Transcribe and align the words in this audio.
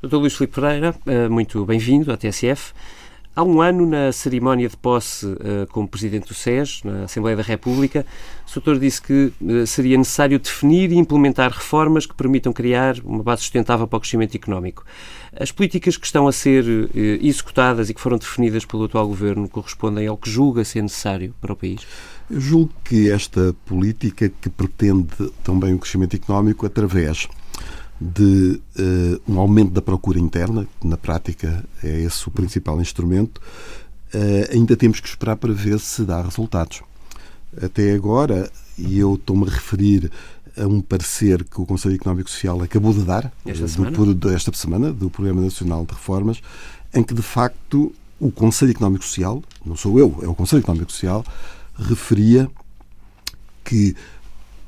Dr. 0.00 0.14
Luís 0.14 0.36
Filipe 0.36 0.60
Pereira, 0.60 0.94
eh, 1.06 1.28
muito 1.28 1.66
bem-vindo 1.66 2.12
à 2.12 2.16
TSF. 2.16 2.72
Há 3.34 3.42
um 3.42 3.60
ano, 3.60 3.84
na 3.84 4.12
cerimónia 4.12 4.68
de 4.68 4.76
posse 4.76 5.26
uh, 5.26 5.66
como 5.70 5.88
Presidente 5.88 6.28
do 6.28 6.34
SES, 6.34 6.82
na 6.84 7.04
Assembleia 7.04 7.36
da 7.36 7.42
República, 7.42 8.06
o 8.46 8.50
Soutor 8.50 8.78
disse 8.78 9.02
que 9.02 9.32
uh, 9.40 9.66
seria 9.66 9.96
necessário 9.96 10.38
definir 10.38 10.92
e 10.92 10.96
implementar 10.96 11.50
reformas 11.50 12.06
que 12.06 12.14
permitam 12.14 12.52
criar 12.52 12.96
uma 13.04 13.24
base 13.24 13.42
sustentável 13.42 13.88
para 13.88 13.96
o 13.96 14.00
crescimento 14.00 14.36
económico. 14.36 14.84
As 15.38 15.50
políticas 15.50 15.96
que 15.96 16.06
estão 16.06 16.28
a 16.28 16.32
ser 16.32 16.64
executadas 17.20 17.90
e 17.90 17.94
que 17.94 18.00
foram 18.00 18.18
definidas 18.18 18.64
pelo 18.64 18.84
atual 18.84 19.06
Governo 19.08 19.48
correspondem 19.48 20.06
ao 20.06 20.16
que 20.16 20.30
julga 20.30 20.64
ser 20.64 20.82
necessário 20.82 21.34
para 21.40 21.52
o 21.52 21.56
país? 21.56 21.80
Eu 22.30 22.40
julgo 22.40 22.72
que 22.84 23.10
esta 23.10 23.54
política 23.66 24.28
que 24.28 24.48
pretende 24.48 25.30
também 25.44 25.74
o 25.74 25.78
crescimento 25.78 26.14
económico 26.14 26.66
através 26.66 27.28
de 28.00 28.60
uh, 28.78 29.32
um 29.32 29.38
aumento 29.38 29.72
da 29.72 29.82
procura 29.82 30.18
interna, 30.18 30.66
que 30.80 30.86
na 30.86 30.96
prática 30.96 31.64
é 31.82 32.00
esse 32.00 32.26
o 32.28 32.30
principal 32.30 32.80
instrumento, 32.80 33.38
uh, 34.14 34.52
ainda 34.52 34.76
temos 34.76 35.00
que 35.00 35.08
esperar 35.08 35.36
para 35.36 35.52
ver 35.52 35.80
se 35.80 36.04
dá 36.04 36.22
resultados. 36.22 36.82
Até 37.60 37.92
agora, 37.92 38.50
e 38.76 38.98
eu 38.98 39.14
estou-me 39.14 39.46
a 39.46 39.50
referir 39.50 40.10
a 40.56 40.66
um 40.66 40.80
parecer 40.80 41.44
que 41.44 41.60
o 41.60 41.66
Conselho 41.66 41.94
Económico 41.94 42.28
e 42.28 42.32
Social 42.32 42.60
acabou 42.62 42.92
de 42.92 43.02
dar, 43.02 43.32
esta, 43.44 43.64
uh, 43.64 43.68
semana? 43.68 44.14
Do, 44.14 44.30
esta 44.30 44.52
semana, 44.54 44.92
do 44.92 45.10
Programa 45.10 45.40
Nacional 45.40 45.84
de 45.84 45.92
Reformas, 45.92 46.40
em 46.94 47.02
que 47.02 47.14
de 47.14 47.22
facto 47.22 47.92
o 48.20 48.30
Conselho 48.30 48.70
Económico 48.70 49.04
e 49.04 49.06
Social, 49.06 49.42
não 49.64 49.76
sou 49.76 49.98
eu, 49.98 50.18
é 50.22 50.28
o 50.28 50.34
Conselho 50.34 50.60
Económico 50.60 50.90
e 50.90 50.94
Social, 50.94 51.24
referia 51.76 52.48
que 53.64 53.94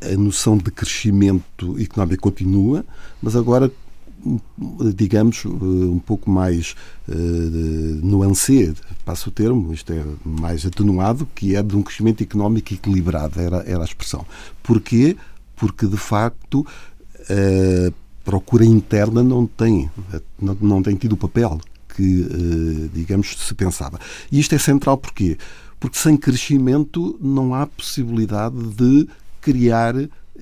a 0.02 0.16
noção 0.16 0.56
de 0.56 0.70
crescimento 0.70 1.78
económico 1.78 2.22
continua, 2.22 2.84
mas 3.22 3.36
agora 3.36 3.70
digamos, 4.94 5.44
um 5.46 5.98
pouco 5.98 6.30
mais 6.30 6.74
uh, 7.08 7.12
nuancé, 8.06 8.72
passo 9.04 9.30
o 9.30 9.32
termo, 9.32 9.72
isto 9.72 9.92
é 9.92 10.04
mais 10.24 10.66
atenuado, 10.66 11.26
que 11.34 11.56
é 11.56 11.62
de 11.62 11.76
um 11.76 11.82
crescimento 11.82 12.22
económico 12.22 12.74
equilibrado, 12.74 13.40
era, 13.40 13.58
era 13.66 13.80
a 13.80 13.84
expressão. 13.84 14.26
Porquê? 14.62 15.16
Porque, 15.56 15.86
de 15.86 15.96
facto, 15.96 16.66
a 17.20 17.92
procura 18.24 18.64
interna 18.64 19.22
não 19.22 19.46
tem, 19.46 19.90
não, 20.40 20.56
não 20.60 20.82
tem 20.82 20.94
tido 20.96 21.12
o 21.12 21.16
papel 21.16 21.58
que, 21.94 22.22
uh, 22.22 22.90
digamos, 22.92 23.36
se 23.38 23.54
pensava. 23.54 23.98
E 24.30 24.38
isto 24.38 24.54
é 24.54 24.58
central 24.58 24.98
porquê? 24.98 25.38
Porque 25.78 25.98
sem 25.98 26.16
crescimento 26.16 27.18
não 27.20 27.54
há 27.54 27.66
possibilidade 27.66 28.56
de 28.74 29.08
criar 29.40 29.94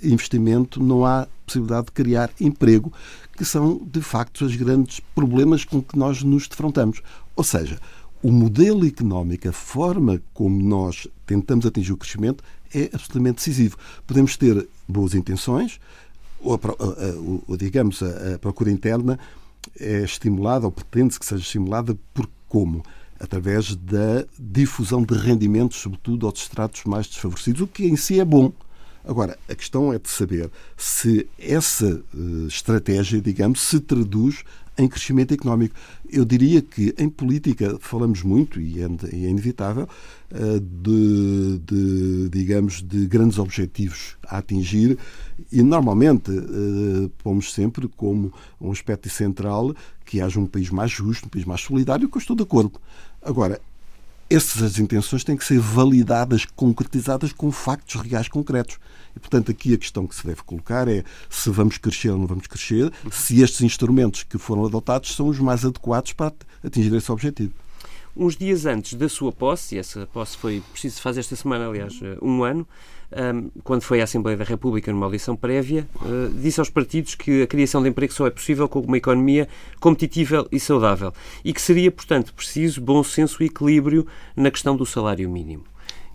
investimento, 0.02 0.82
não 0.82 1.04
há 1.04 1.26
possibilidade 1.46 1.86
de 1.86 1.92
criar 1.92 2.30
emprego, 2.40 2.92
que 3.36 3.44
são, 3.44 3.80
de 3.90 4.00
facto, 4.00 4.44
os 4.44 4.54
grandes 4.54 5.00
problemas 5.14 5.64
com 5.64 5.82
que 5.82 5.98
nós 5.98 6.22
nos 6.22 6.46
defrontamos. 6.46 7.00
Ou 7.34 7.44
seja, 7.44 7.78
o 8.22 8.30
modelo 8.32 8.86
económico, 8.86 9.48
a 9.48 9.52
forma 9.52 10.20
como 10.34 10.60
nós 10.62 11.06
tentamos 11.24 11.64
atingir 11.64 11.92
o 11.92 11.96
crescimento, 11.96 12.42
é 12.74 12.90
absolutamente 12.92 13.36
decisivo. 13.36 13.76
Podemos 14.06 14.36
ter 14.36 14.68
boas 14.88 15.14
intenções, 15.14 15.80
ou, 16.40 16.54
a, 16.54 16.56
a, 16.56 17.54
a, 17.54 17.56
digamos, 17.56 18.02
a, 18.02 18.38
procura 18.38 18.70
interna 18.70 19.18
é 19.78 20.02
estimulada, 20.02 20.66
ou 20.66 20.72
pretende-se 20.72 21.18
que 21.18 21.26
seja 21.26 21.42
estimulada, 21.42 21.96
por 22.14 22.28
como? 22.48 22.82
Através 23.20 23.74
da 23.74 24.24
difusão 24.38 25.02
de 25.02 25.14
rendimentos, 25.14 25.78
sobretudo 25.78 26.26
aos 26.26 26.40
estratos 26.40 26.84
mais 26.84 27.06
desfavorecidos, 27.06 27.60
o 27.60 27.66
que 27.66 27.86
em 27.86 27.96
si 27.96 28.20
é 28.20 28.24
bom. 28.24 28.52
Agora, 29.04 29.38
a 29.48 29.54
questão 29.54 29.92
é 29.92 29.98
de 29.98 30.08
saber 30.08 30.50
se 30.76 31.26
essa 31.38 32.02
uh, 32.14 32.46
estratégia, 32.46 33.20
digamos, 33.20 33.60
se 33.60 33.80
traduz 33.80 34.44
em 34.78 34.86
crescimento 34.86 35.34
económico. 35.34 35.74
Eu 36.08 36.24
diria 36.24 36.62
que 36.62 36.94
em 36.96 37.08
política 37.08 37.76
falamos 37.80 38.22
muito, 38.22 38.60
e 38.60 38.80
é, 38.80 38.86
é 38.86 39.16
inevitável, 39.16 39.88
uh, 40.30 40.60
de, 40.60 41.58
de, 41.58 42.28
digamos, 42.30 42.80
de 42.82 43.06
grandes 43.06 43.38
objetivos 43.38 44.16
a 44.26 44.38
atingir 44.38 44.96
e 45.50 45.62
normalmente 45.62 46.30
uh, 46.30 47.10
pomos 47.22 47.52
sempre 47.52 47.88
como 47.88 48.32
um 48.60 48.70
aspecto 48.70 49.10
central 49.10 49.74
que 50.04 50.20
haja 50.20 50.38
um 50.38 50.46
país 50.46 50.70
mais 50.70 50.90
justo, 50.90 51.26
um 51.26 51.28
país 51.28 51.44
mais 51.44 51.60
solidário, 51.60 52.08
que 52.08 52.16
eu 52.16 52.20
estou 52.20 52.36
de 52.36 52.44
acordo. 52.44 52.80
Agora, 53.20 53.60
essas 54.30 54.78
intenções 54.78 55.24
têm 55.24 55.36
que 55.36 55.44
ser 55.44 55.58
validadas, 55.58 56.44
concretizadas 56.44 57.32
com 57.32 57.50
factos 57.50 58.00
reais 58.00 58.28
concretos. 58.28 58.78
E, 59.16 59.18
portanto, 59.18 59.50
aqui 59.50 59.72
a 59.72 59.78
questão 59.78 60.06
que 60.06 60.14
se 60.14 60.26
deve 60.26 60.42
colocar 60.42 60.86
é 60.86 61.02
se 61.30 61.48
vamos 61.50 61.78
crescer 61.78 62.10
ou 62.10 62.18
não 62.18 62.26
vamos 62.26 62.46
crescer, 62.46 62.92
se 63.10 63.40
estes 63.40 63.62
instrumentos 63.62 64.22
que 64.22 64.36
foram 64.36 64.66
adotados 64.66 65.14
são 65.14 65.28
os 65.28 65.38
mais 65.38 65.64
adequados 65.64 66.12
para 66.12 66.32
atingir 66.62 66.94
esse 66.94 67.10
objetivo. 67.10 67.52
Uns 68.14 68.36
dias 68.36 68.66
antes 68.66 68.94
da 68.94 69.08
sua 69.08 69.32
posse, 69.32 69.76
e 69.76 69.78
essa 69.78 70.06
posse 70.06 70.36
foi 70.36 70.62
preciso 70.72 71.00
fazer 71.00 71.20
esta 71.20 71.36
semana, 71.36 71.68
aliás, 71.68 71.98
eh, 72.02 72.18
um 72.20 72.42
ano, 72.42 72.66
quando 73.64 73.82
foi 73.82 74.00
à 74.00 74.04
Assembleia 74.04 74.36
da 74.36 74.44
República 74.44 74.92
numa 74.92 75.06
audição 75.06 75.34
prévia, 75.34 75.88
eh, 76.04 76.30
disse 76.34 76.60
aos 76.60 76.68
partidos 76.68 77.14
que 77.14 77.42
a 77.42 77.46
criação 77.46 77.82
de 77.82 77.88
emprego 77.88 78.12
só 78.12 78.26
é 78.26 78.30
possível 78.30 78.68
com 78.68 78.80
uma 78.80 78.98
economia 78.98 79.48
competitiva 79.80 80.46
e 80.52 80.60
saudável 80.60 81.12
e 81.44 81.52
que 81.52 81.60
seria, 81.60 81.90
portanto, 81.90 82.34
preciso 82.34 82.80
bom 82.80 83.02
senso 83.02 83.42
e 83.42 83.46
equilíbrio 83.46 84.06
na 84.36 84.50
questão 84.50 84.76
do 84.76 84.84
salário 84.84 85.28
mínimo. 85.28 85.64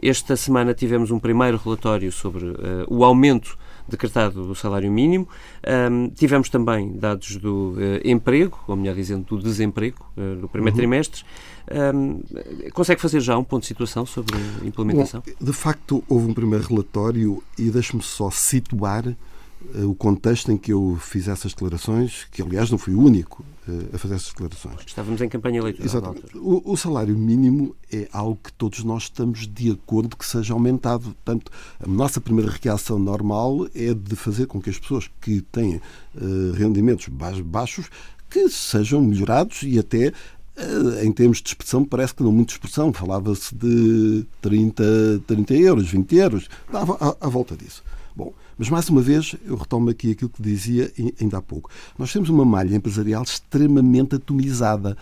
Esta 0.02 0.36
semana 0.36 0.74
tivemos 0.74 1.12
um 1.12 1.20
primeiro 1.20 1.58
relatório 1.58 2.12
sobre 2.12 2.46
uh, 2.46 2.56
o 2.88 3.04
aumento 3.04 3.58
decretado 3.88 4.46
do 4.46 4.56
salário 4.56 4.92
mínimo. 4.92 5.28
Um, 5.92 6.10
tivemos 6.10 6.50
também 6.50 6.94
dados 6.94 7.38
do 7.38 7.76
uh, 7.78 8.08
emprego, 8.08 8.60
ou 8.68 8.76
melhor 8.76 8.96
dizendo, 8.96 9.26
do 9.26 9.42
desemprego, 9.42 10.06
uh, 10.18 10.22
no 10.22 10.50
primeiro 10.50 10.76
uhum. 10.76 10.82
trimestre. 10.82 11.24
Um, 11.96 12.22
consegue 12.74 13.02
fazer 13.02 13.20
já 13.20 13.38
um 13.38 13.44
ponto 13.44 13.62
de 13.62 13.68
situação 13.68 14.06
sobre 14.06 14.36
a 14.62 14.66
implementação? 14.66 15.24
Bom, 15.26 15.46
de 15.46 15.54
facto, 15.54 16.04
houve 16.08 16.30
um 16.30 16.34
primeiro 16.34 16.68
relatório 16.68 17.42
e 17.58 17.70
deixe-me 17.70 18.02
só 18.02 18.30
situar 18.30 19.08
uh, 19.08 19.16
o 19.86 19.96
contexto 19.96 20.52
em 20.52 20.58
que 20.58 20.72
eu 20.72 20.98
fiz 21.02 21.28
essas 21.28 21.54
declarações, 21.54 22.26
que 22.32 22.42
aliás 22.42 22.70
não 22.70 22.78
fui 22.78 22.94
o 22.94 23.02
único 23.02 23.44
uh, 23.68 23.96
a 23.96 23.98
fazer 23.98 24.16
essas 24.16 24.30
declarações. 24.30 24.76
Estávamos 24.86 25.22
em 25.22 25.30
campanha 25.30 25.60
eleitoral. 25.60 25.88
Exatamente. 25.88 26.38
O, 26.38 26.62
o, 26.72 26.78
salário 26.78 27.18
mínimo 27.18 27.76
é 27.92 28.08
algo 28.12 28.40
que 28.44 28.54
todos 28.54 28.84
nós 28.84 29.04
estamos 29.04 29.48
de 29.48 29.72
acordo 29.72 30.16
que 30.16 30.26
seja 30.26 30.54
aumentado. 30.54 31.04
Portanto, 31.04 31.52
a 31.80 31.88
nossa 31.88 32.22
primeira 32.22 32.52
reação 32.62 33.00
normal 33.00 33.68
é 33.74 33.94
de 33.94 34.16
fazer 34.16 34.48
com 34.48 34.62
que 34.62 34.70
as 34.70 34.78
pessoas 34.78 35.10
que 35.22 35.42
têm 35.42 35.76
uh, 35.78 36.52
rendimentos 36.54 37.08
baixos 37.44 37.90
que 38.30 38.50
sejam 38.50 39.02
melhorados 39.02 39.62
e 39.64 39.78
até 39.78 40.12
em 41.02 41.12
termos 41.12 41.42
de 41.42 41.50
expressão, 41.50 41.84
parece 41.84 42.14
que 42.14 42.22
não 42.22 42.32
muita 42.32 42.54
expressão. 42.54 42.94
Falava-se 42.94 43.56
de 43.56 44.26
30, 44.42 45.24
30 45.26 45.54
euros, 45.56 45.90
20 45.90 46.16
euros, 46.16 46.50
à, 46.72 47.26
à, 47.26 47.30
volta 47.30 47.56
disso. 47.56 47.84
Bom, 48.16 48.32
mas 48.58 48.70
mais 48.70 48.90
uma 48.90 49.02
vez, 49.02 49.36
eu 49.46 49.56
retomo 49.56 49.90
aqui 49.90 50.12
aquilo 50.12 50.30
que 50.30 50.42
dizia 50.42 50.92
ainda 51.20 51.38
há 51.38 51.42
pouco. 51.42 51.70
Nós 51.98 52.12
temos 52.12 52.30
uma 52.30 52.46
malha 52.46 52.76
empresarial 52.76 53.24
extremamente 53.24 54.16
atomizada. 54.16 54.98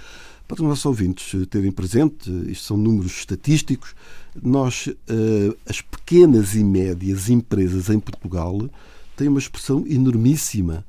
Para 0.48 0.56
os 0.56 0.68
nossos 0.68 0.86
ouvintes 0.86 1.48
terem 1.50 1.72
presente, 1.72 2.30
isto 2.50 2.66
são 2.66 2.78
números 2.78 3.12
estatísticos, 3.12 3.96
nós, 4.42 4.90
eh, 5.08 5.56
as 5.66 5.82
pequenas 5.82 6.56
e 6.56 6.64
médias 6.64 7.30
empresas 7.30 7.90
em 7.90 8.00
Portugal, 8.00 8.70
têm 9.16 9.28
uma 9.28 9.40
expressão 9.40 9.86
enormíssima. 9.88 10.86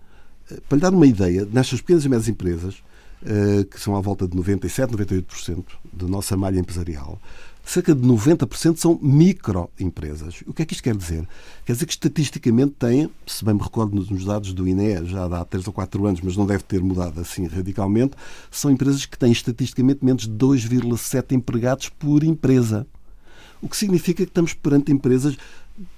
Eh, 0.50 0.58
para 0.68 0.76
lhe 0.76 0.82
dar 0.82 0.92
uma 0.92 1.06
ideia, 1.06 1.46
nestas 1.52 1.80
pequenas 1.80 2.04
e 2.04 2.08
médias 2.08 2.28
empresas, 2.28 2.82
eh, 3.24 3.64
que 3.70 3.80
são 3.80 3.96
à 3.96 4.00
volta 4.00 4.26
de 4.26 4.36
97, 4.36 4.92
98% 4.92 5.64
da 5.92 6.06
nossa 6.08 6.36
malha 6.36 6.58
empresarial, 6.58 7.20
cerca 7.64 7.94
de 7.94 8.06
90% 8.06 8.76
são 8.76 8.98
microempresas. 9.00 10.42
O 10.46 10.52
que 10.52 10.62
é 10.62 10.64
que 10.64 10.74
isto 10.74 10.82
quer 10.82 10.96
dizer? 10.96 11.26
Quer 11.64 11.72
dizer 11.72 11.86
que 11.86 11.92
estatisticamente 11.92 12.72
têm, 12.78 13.10
se 13.26 13.44
bem 13.44 13.54
me 13.54 13.62
recordo 13.62 13.94
nos 13.94 14.24
dados 14.24 14.52
do 14.52 14.66
INE, 14.66 15.06
já 15.06 15.24
há 15.24 15.44
3 15.44 15.66
ou 15.66 15.72
4 15.72 16.06
anos, 16.06 16.20
mas 16.20 16.36
não 16.36 16.44
deve 16.44 16.62
ter 16.64 16.82
mudado 16.82 17.20
assim 17.20 17.46
radicalmente, 17.46 18.14
são 18.50 18.70
empresas 18.70 19.06
que 19.06 19.18
têm 19.18 19.32
estatisticamente 19.32 20.04
menos 20.04 20.24
de 20.24 20.32
2,7 20.32 21.32
empregados 21.32 21.88
por 21.88 22.24
empresa. 22.24 22.86
O 23.60 23.68
que 23.68 23.76
significa 23.76 24.24
que 24.24 24.30
estamos 24.30 24.54
perante 24.54 24.90
empresas 24.90 25.36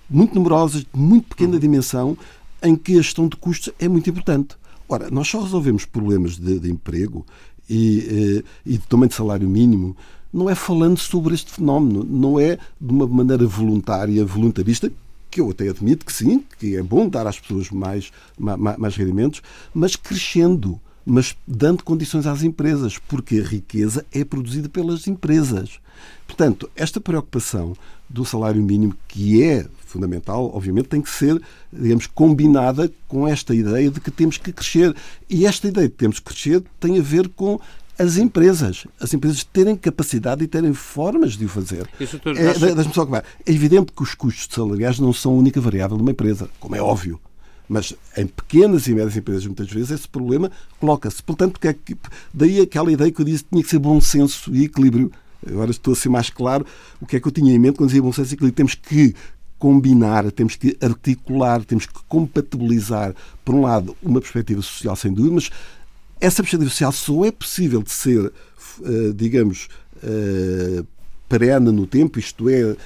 muito 0.08 0.34
numerosas, 0.34 0.82
de 0.82 0.88
muito 0.92 1.28
pequena 1.28 1.54
uhum. 1.54 1.58
dimensão, 1.58 2.18
em 2.62 2.76
que 2.76 2.92
a 2.94 3.02
gestão 3.02 3.26
de 3.26 3.36
custos 3.36 3.72
é 3.78 3.88
muito 3.88 4.08
importante. 4.08 4.56
Ora, 4.88 5.10
nós 5.10 5.28
só 5.28 5.40
resolvemos 5.40 5.84
problemas 5.86 6.36
de, 6.36 6.60
de 6.60 6.70
emprego 6.70 7.24
e, 7.68 8.42
eh, 8.44 8.44
e 8.66 8.78
também 8.78 9.08
de 9.08 9.14
salário 9.14 9.48
mínimo 9.48 9.96
não 10.34 10.50
é 10.50 10.54
falando 10.56 10.98
sobre 10.98 11.32
este 11.32 11.52
fenómeno, 11.52 12.04
não 12.04 12.40
é 12.40 12.58
de 12.80 12.92
uma 12.92 13.06
maneira 13.06 13.46
voluntária, 13.46 14.24
voluntarista, 14.24 14.90
que 15.30 15.40
eu 15.40 15.48
até 15.48 15.68
admito 15.68 16.04
que 16.04 16.12
sim, 16.12 16.44
que 16.58 16.76
é 16.76 16.82
bom 16.82 17.08
dar 17.08 17.24
às 17.24 17.38
pessoas 17.38 17.70
mais, 17.70 18.10
mais, 18.36 18.76
mais 18.76 18.96
rendimentos, 18.96 19.40
mas 19.72 19.94
crescendo. 19.94 20.80
mas 21.06 21.36
dando 21.46 21.84
condições 21.84 22.26
às 22.26 22.42
empresas, 22.42 22.98
porque 22.98 23.38
a 23.38 23.48
riqueza 23.48 24.04
é 24.12 24.24
produzida 24.24 24.68
pelas 24.68 25.06
empresas. 25.06 25.78
Portanto, 26.26 26.68
esta 26.74 27.00
preocupação 27.00 27.76
do 28.08 28.24
salário 28.24 28.62
mínimo, 28.62 28.96
que 29.06 29.42
é 29.42 29.66
fundamental, 29.86 30.50
obviamente, 30.52 30.88
tem 30.88 31.00
que 31.00 31.10
ser, 31.10 31.40
digamos, 31.72 32.08
combinada 32.08 32.90
com 33.06 33.28
esta 33.28 33.54
ideia 33.54 33.88
de 33.90 34.00
que 34.00 34.10
temos 34.10 34.36
que 34.36 34.52
crescer. 34.52 34.94
E 35.30 35.46
esta 35.46 35.68
ideia 35.68 35.86
de 35.86 35.92
que 35.92 35.98
temos 35.98 36.18
que 36.18 36.24
crescer 36.24 36.62
tem 36.80 36.98
a 36.98 37.02
ver 37.02 37.28
com 37.28 37.60
as 37.98 38.16
empresas. 38.16 38.86
As 39.00 39.12
empresas 39.14 39.44
terem 39.44 39.76
capacidade 39.76 40.44
e 40.44 40.46
terem 40.46 40.74
formas 40.74 41.34
de 41.36 41.44
o 41.44 41.48
fazer. 41.48 41.88
É, 42.00 42.92
só 42.92 43.02
acabar. 43.02 43.24
É 43.44 43.52
evidente 43.52 43.92
que 43.92 44.02
os 44.02 44.14
custos 44.14 44.54
salariais 44.54 44.98
não 44.98 45.12
são 45.12 45.32
a 45.32 45.36
única 45.36 45.60
variável 45.60 45.96
de 45.96 46.02
uma 46.02 46.12
empresa, 46.12 46.48
como 46.58 46.76
é 46.76 46.82
óbvio. 46.82 47.20
Mas 47.68 47.94
em 48.16 48.26
pequenas 48.26 48.86
e 48.86 48.94
médias 48.94 49.16
empresas, 49.16 49.46
muitas 49.46 49.70
vezes, 49.70 49.90
esse 49.90 50.08
problema 50.08 50.50
coloca-se. 50.78 51.22
Portanto, 51.22 51.58
é 51.64 51.74
daí 52.32 52.60
aquela 52.60 52.92
ideia 52.92 53.10
que 53.10 53.20
eu 53.20 53.24
disse 53.24 53.44
que 53.44 53.50
tinha 53.50 53.62
que 53.62 53.70
ser 53.70 53.78
bom 53.78 54.00
senso 54.00 54.54
e 54.54 54.64
equilíbrio. 54.64 55.10
Agora 55.46 55.70
estou 55.70 55.92
a 55.92 55.96
ser 55.96 56.08
mais 56.08 56.30
claro 56.30 56.66
o 57.00 57.06
que 57.06 57.16
é 57.16 57.20
que 57.20 57.26
eu 57.26 57.32
tinha 57.32 57.54
em 57.54 57.58
mente 57.58 57.76
quando 57.76 57.88
dizia 57.88 58.02
bom 58.02 58.12
senso 58.12 58.32
e 58.32 58.34
equilíbrio. 58.34 58.56
Temos 58.56 58.74
que 58.74 59.14
combinar, 59.58 60.30
temos 60.30 60.56
que 60.56 60.76
articular, 60.80 61.64
temos 61.64 61.86
que 61.86 61.98
compatibilizar, 62.06 63.14
por 63.42 63.54
um 63.54 63.62
lado, 63.62 63.96
uma 64.02 64.20
perspectiva 64.20 64.60
social, 64.60 64.94
sem 64.94 65.12
dúvida, 65.12 65.34
mas 65.34 65.50
essa 66.20 66.42
perspectiva 66.42 66.70
social 66.70 66.92
só 66.92 67.24
é 67.24 67.30
possível 67.30 67.82
de 67.82 67.90
ser, 67.90 68.32
eh, 68.82 69.12
digamos, 69.14 69.68
eh, 70.02 70.84
perene 71.28 71.72
no 71.72 71.86
tempo, 71.86 72.18
isto 72.18 72.48
é, 72.48 72.60
eh, 72.60 72.76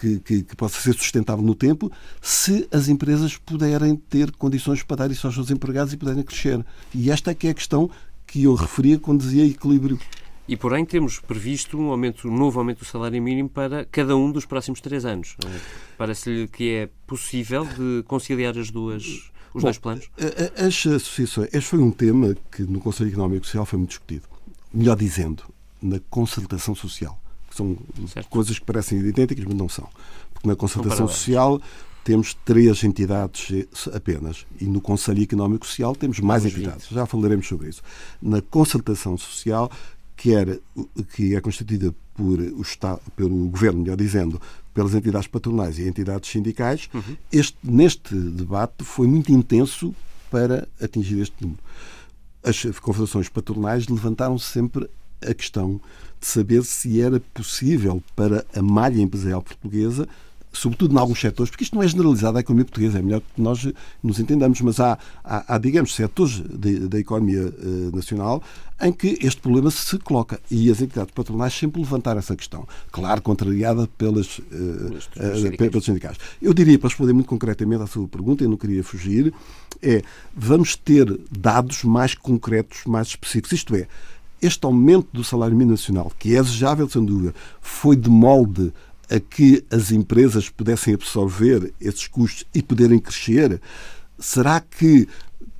que, 0.00 0.20
que, 0.20 0.42
que, 0.42 0.56
possa 0.56 0.80
ser 0.80 0.94
sustentável 0.94 1.44
no 1.44 1.54
tempo, 1.54 1.90
se 2.20 2.68
as 2.72 2.88
empresas 2.88 3.36
puderem 3.36 3.96
ter 3.96 4.30
condições 4.32 4.82
para 4.82 4.98
dar 4.98 5.10
isso 5.10 5.26
aos 5.26 5.34
seus 5.34 5.50
empregados 5.50 5.92
e 5.92 5.96
puderem 5.96 6.22
crescer. 6.22 6.64
E 6.94 7.10
esta 7.10 7.30
é 7.30 7.34
que 7.34 7.48
é 7.48 7.50
a 7.50 7.54
questão 7.54 7.90
que 8.26 8.44
eu 8.44 8.54
referia 8.54 8.98
quando 8.98 9.20
dizia 9.20 9.44
equilíbrio. 9.44 9.98
E, 10.46 10.56
porém, 10.56 10.84
temos 10.84 11.18
previsto 11.18 11.78
um, 11.78 11.90
aumento, 11.90 12.26
um 12.26 12.34
novo 12.34 12.58
aumento 12.58 12.78
do 12.78 12.84
salário 12.86 13.22
mínimo 13.22 13.50
para 13.50 13.84
cada 13.84 14.16
um 14.16 14.32
dos 14.32 14.46
próximos 14.46 14.80
três 14.80 15.04
anos. 15.04 15.36
Parece-lhe 15.98 16.48
que 16.48 16.70
é 16.70 16.88
possível 17.06 17.66
de 17.66 18.02
conciliar 18.04 18.56
as 18.56 18.70
duas, 18.70 19.30
os 19.58 19.62
Bom, 19.62 19.66
dois 19.66 19.78
planos? 19.78 20.10
As 20.56 20.86
associações. 20.86 21.48
Este 21.52 21.70
foi 21.70 21.78
um 21.78 21.90
tema 21.90 22.36
que 22.50 22.62
no 22.62 22.80
Conselho 22.80 23.10
Económico 23.10 23.44
e 23.44 23.46
Social 23.46 23.66
foi 23.66 23.78
muito 23.78 23.90
discutido. 23.90 24.22
Melhor 24.72 24.96
dizendo, 24.96 25.42
na 25.82 26.00
concertação 26.10 26.74
social. 26.74 27.20
Que 27.50 27.56
são 27.56 27.76
certo. 28.12 28.28
coisas 28.28 28.58
que 28.58 28.64
parecem 28.64 28.98
idênticas, 28.98 29.44
mas 29.44 29.54
não 29.54 29.68
são. 29.68 29.88
Porque 30.32 30.48
na 30.48 30.56
concertação 30.56 31.08
social 31.08 31.60
temos 32.04 32.34
três 32.44 32.84
entidades 32.84 33.66
apenas. 33.92 34.46
E 34.60 34.64
no 34.64 34.80
Conselho 34.80 35.22
Económico 35.22 35.64
e 35.64 35.68
Social 35.68 35.94
temos 35.94 36.20
mais 36.20 36.44
entidades. 36.44 36.88
Já 36.88 37.06
falaremos 37.06 37.46
sobre 37.46 37.68
isso. 37.68 37.82
Na 38.20 38.40
concertação 38.40 39.16
social 39.18 39.70
que, 40.16 40.32
era, 40.32 40.58
que 41.14 41.34
é 41.34 41.40
constituída 41.40 41.94
por 42.14 42.38
o 42.38 42.62
Estado, 42.62 43.00
pelo 43.14 43.48
Governo, 43.48 43.82
melhor 43.82 43.96
dizendo, 43.96 44.40
pelas 44.78 44.94
entidades 44.94 45.26
patronais 45.26 45.76
e 45.76 45.88
entidades 45.88 46.30
sindicais, 46.30 46.88
uhum. 46.94 47.16
este, 47.32 47.58
neste 47.64 48.14
debate 48.14 48.84
foi 48.84 49.08
muito 49.08 49.32
intenso 49.32 49.92
para 50.30 50.68
atingir 50.80 51.20
este 51.20 51.34
número. 51.40 51.60
As 52.44 52.62
confederações 52.80 53.28
patronais 53.28 53.88
levantaram 53.88 54.38
sempre 54.38 54.88
a 55.20 55.34
questão 55.34 55.80
de 56.20 56.26
saber 56.28 56.62
se 56.62 57.00
era 57.00 57.18
possível 57.34 58.00
para 58.14 58.46
a 58.54 58.62
malha 58.62 59.00
empresarial 59.00 59.42
portuguesa 59.42 60.08
sobretudo 60.52 60.94
em 60.94 60.98
alguns 60.98 61.20
setores, 61.20 61.50
porque 61.50 61.64
isto 61.64 61.74
não 61.74 61.82
é 61.82 61.88
generalizado 61.88 62.36
à 62.36 62.40
economia 62.40 62.64
portuguesa, 62.64 62.98
é 62.98 63.02
melhor 63.02 63.20
que 63.20 63.40
nós 63.40 63.66
nos 64.02 64.18
entendamos, 64.18 64.60
mas 64.60 64.80
há, 64.80 64.98
há, 65.22 65.54
há 65.54 65.58
digamos, 65.58 65.94
setores 65.94 66.40
da 66.40 66.98
economia 66.98 67.46
uh, 67.46 67.94
nacional 67.94 68.42
em 68.80 68.92
que 68.92 69.18
este 69.20 69.40
problema 69.40 69.70
se 69.70 69.98
coloca 69.98 70.40
e 70.50 70.70
as 70.70 70.80
entidades 70.80 71.12
patronais 71.12 71.52
sempre 71.52 71.80
levantaram 71.80 72.18
essa 72.18 72.36
questão, 72.36 72.66
claro, 72.92 73.20
contrariada 73.20 73.88
pelas, 73.98 74.38
uh, 74.38 74.42
uh, 74.42 75.56
pelos 75.56 75.84
sindicatos. 75.84 76.18
Eu 76.40 76.54
diria, 76.54 76.78
para 76.78 76.88
responder 76.88 77.12
muito 77.12 77.28
concretamente 77.28 77.82
à 77.82 77.86
sua 77.86 78.06
pergunta, 78.06 78.44
eu 78.44 78.48
não 78.48 78.56
queria 78.56 78.82
fugir, 78.84 79.32
é 79.82 80.02
vamos 80.34 80.76
ter 80.76 81.18
dados 81.30 81.84
mais 81.84 82.14
concretos, 82.14 82.84
mais 82.86 83.08
específicos, 83.08 83.52
isto 83.52 83.74
é, 83.74 83.86
este 84.40 84.64
aumento 84.64 85.08
do 85.12 85.24
salário 85.24 85.56
mínimo 85.56 85.72
nacional, 85.72 86.12
que 86.16 86.36
é 86.36 86.42
desejável, 86.42 86.88
sem 86.88 87.04
dúvida, 87.04 87.34
foi 87.60 87.96
de 87.96 88.08
molde 88.08 88.72
a 89.10 89.18
que 89.18 89.64
as 89.70 89.90
empresas 89.90 90.48
pudessem 90.48 90.94
absorver 90.94 91.72
esses 91.80 92.06
custos 92.06 92.44
e 92.54 92.62
poderem 92.62 92.98
crescer? 92.98 93.60
Será 94.18 94.60
que, 94.60 95.08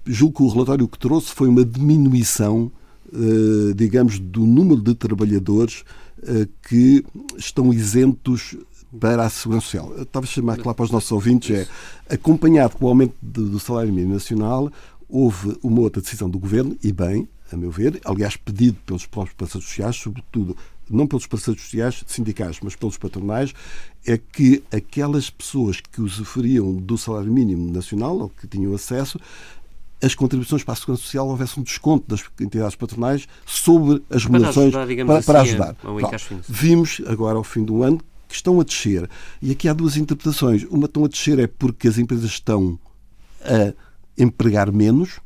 julgo 0.07 0.37
que 0.37 0.43
o 0.43 0.49
relatório 0.49 0.89
que 0.89 0.99
trouxe 0.99 1.33
foi 1.33 1.49
uma 1.49 1.65
diminuição, 1.65 2.71
eh, 3.13 3.75
digamos, 3.75 4.19
do 4.19 4.47
número 4.47 4.81
de 4.81 4.95
trabalhadores 4.95 5.85
eh, 6.23 6.49
que 6.69 7.05
estão 7.37 7.73
isentos 7.73 8.57
para 8.99 9.25
a 9.25 9.31
segurança 9.31 9.67
social. 9.67 9.93
Talvez 10.11 10.33
seja 10.33 10.45
mais 10.45 10.61
claro 10.61 10.75
para 10.75 10.85
os 10.85 10.91
nossos 10.91 11.13
ouvintes, 11.13 11.51
é 11.51 12.15
acompanhado 12.15 12.77
com 12.77 12.87
o 12.87 12.89
aumento 12.89 13.15
do 13.21 13.61
salário 13.61 13.93
mínimo 13.93 14.15
nacional, 14.15 14.71
houve 15.09 15.57
uma 15.63 15.81
outra 15.81 16.03
decisão 16.03 16.29
do 16.29 16.39
Governo, 16.39 16.77
e 16.83 16.93
bem, 16.93 17.29
a 17.53 17.57
meu 17.57 17.71
ver, 17.71 18.01
aliás, 18.05 18.37
pedido 18.37 18.79
pelos 18.85 19.07
próprios 19.07 19.37
parceiros 19.37 19.69
sociais, 19.69 19.97
sobretudo 19.97 20.57
não 20.91 21.07
pelos 21.07 21.27
parceiros 21.27 21.63
sociais, 21.63 22.03
sindicais, 22.07 22.59
mas 22.63 22.77
pelos 22.77 22.97
patronais, 22.97 23.53
é 24.07 24.19
que 24.19 24.63
aquelas 24.73 25.31
pessoas 25.31 25.81
que 25.81 26.01
usufruíam 26.01 26.75
do 26.75 26.97
salário 26.97 27.33
mínimo 27.33 27.73
nacional, 27.73 28.19
ou 28.19 28.29
que 28.29 28.47
tinham 28.47 28.75
acesso, 28.75 29.19
as 30.03 30.15
contribuições 30.15 30.63
para 30.63 30.75
a 30.75 30.77
Segurança 30.77 31.03
Social 31.03 31.29
houvesse 31.29 31.59
um 31.59 31.63
desconto 31.63 32.09
das 32.09 32.25
entidades 32.41 32.77
patronais 32.77 33.27
sobre 33.45 34.03
as 34.09 34.25
remunerações 34.25 34.73
para 34.73 34.83
ajudar. 34.85 35.07
Para, 35.07 35.23
para 35.23 35.41
ajudar. 35.41 35.77
Assim, 36.15 36.41
Vimos 36.49 37.01
agora, 37.07 37.37
ao 37.37 37.45
fim 37.45 37.65
do 37.65 37.83
ano, 37.83 38.01
que 38.29 38.35
estão 38.35 38.61
a 38.61 38.65
descer. 38.65 39.09
E 39.43 39.51
aqui 39.51 39.69
há 39.69 39.73
duas 39.73 39.97
interpretações. 39.97 40.65
Uma 40.65 40.87
estão 40.87 41.05
a 41.05 41.09
descer 41.09 41.39
é 41.39 41.47
porque 41.47 41.89
as 41.89 41.99
empresas 41.99 42.31
estão 42.31 42.79
a 43.43 43.73
empregar 44.17 44.71
menos, 44.71 45.19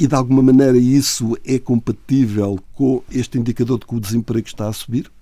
e 0.00 0.06
de 0.06 0.14
alguma 0.14 0.42
maneira 0.42 0.78
isso 0.78 1.36
é 1.44 1.58
compatível 1.58 2.58
com 2.72 3.02
este 3.12 3.38
indicador 3.38 3.78
de 3.78 3.84
que 3.84 3.94
o 3.94 4.00
desemprego 4.00 4.46
está 4.46 4.66
a 4.66 4.72
subir? 4.72 5.12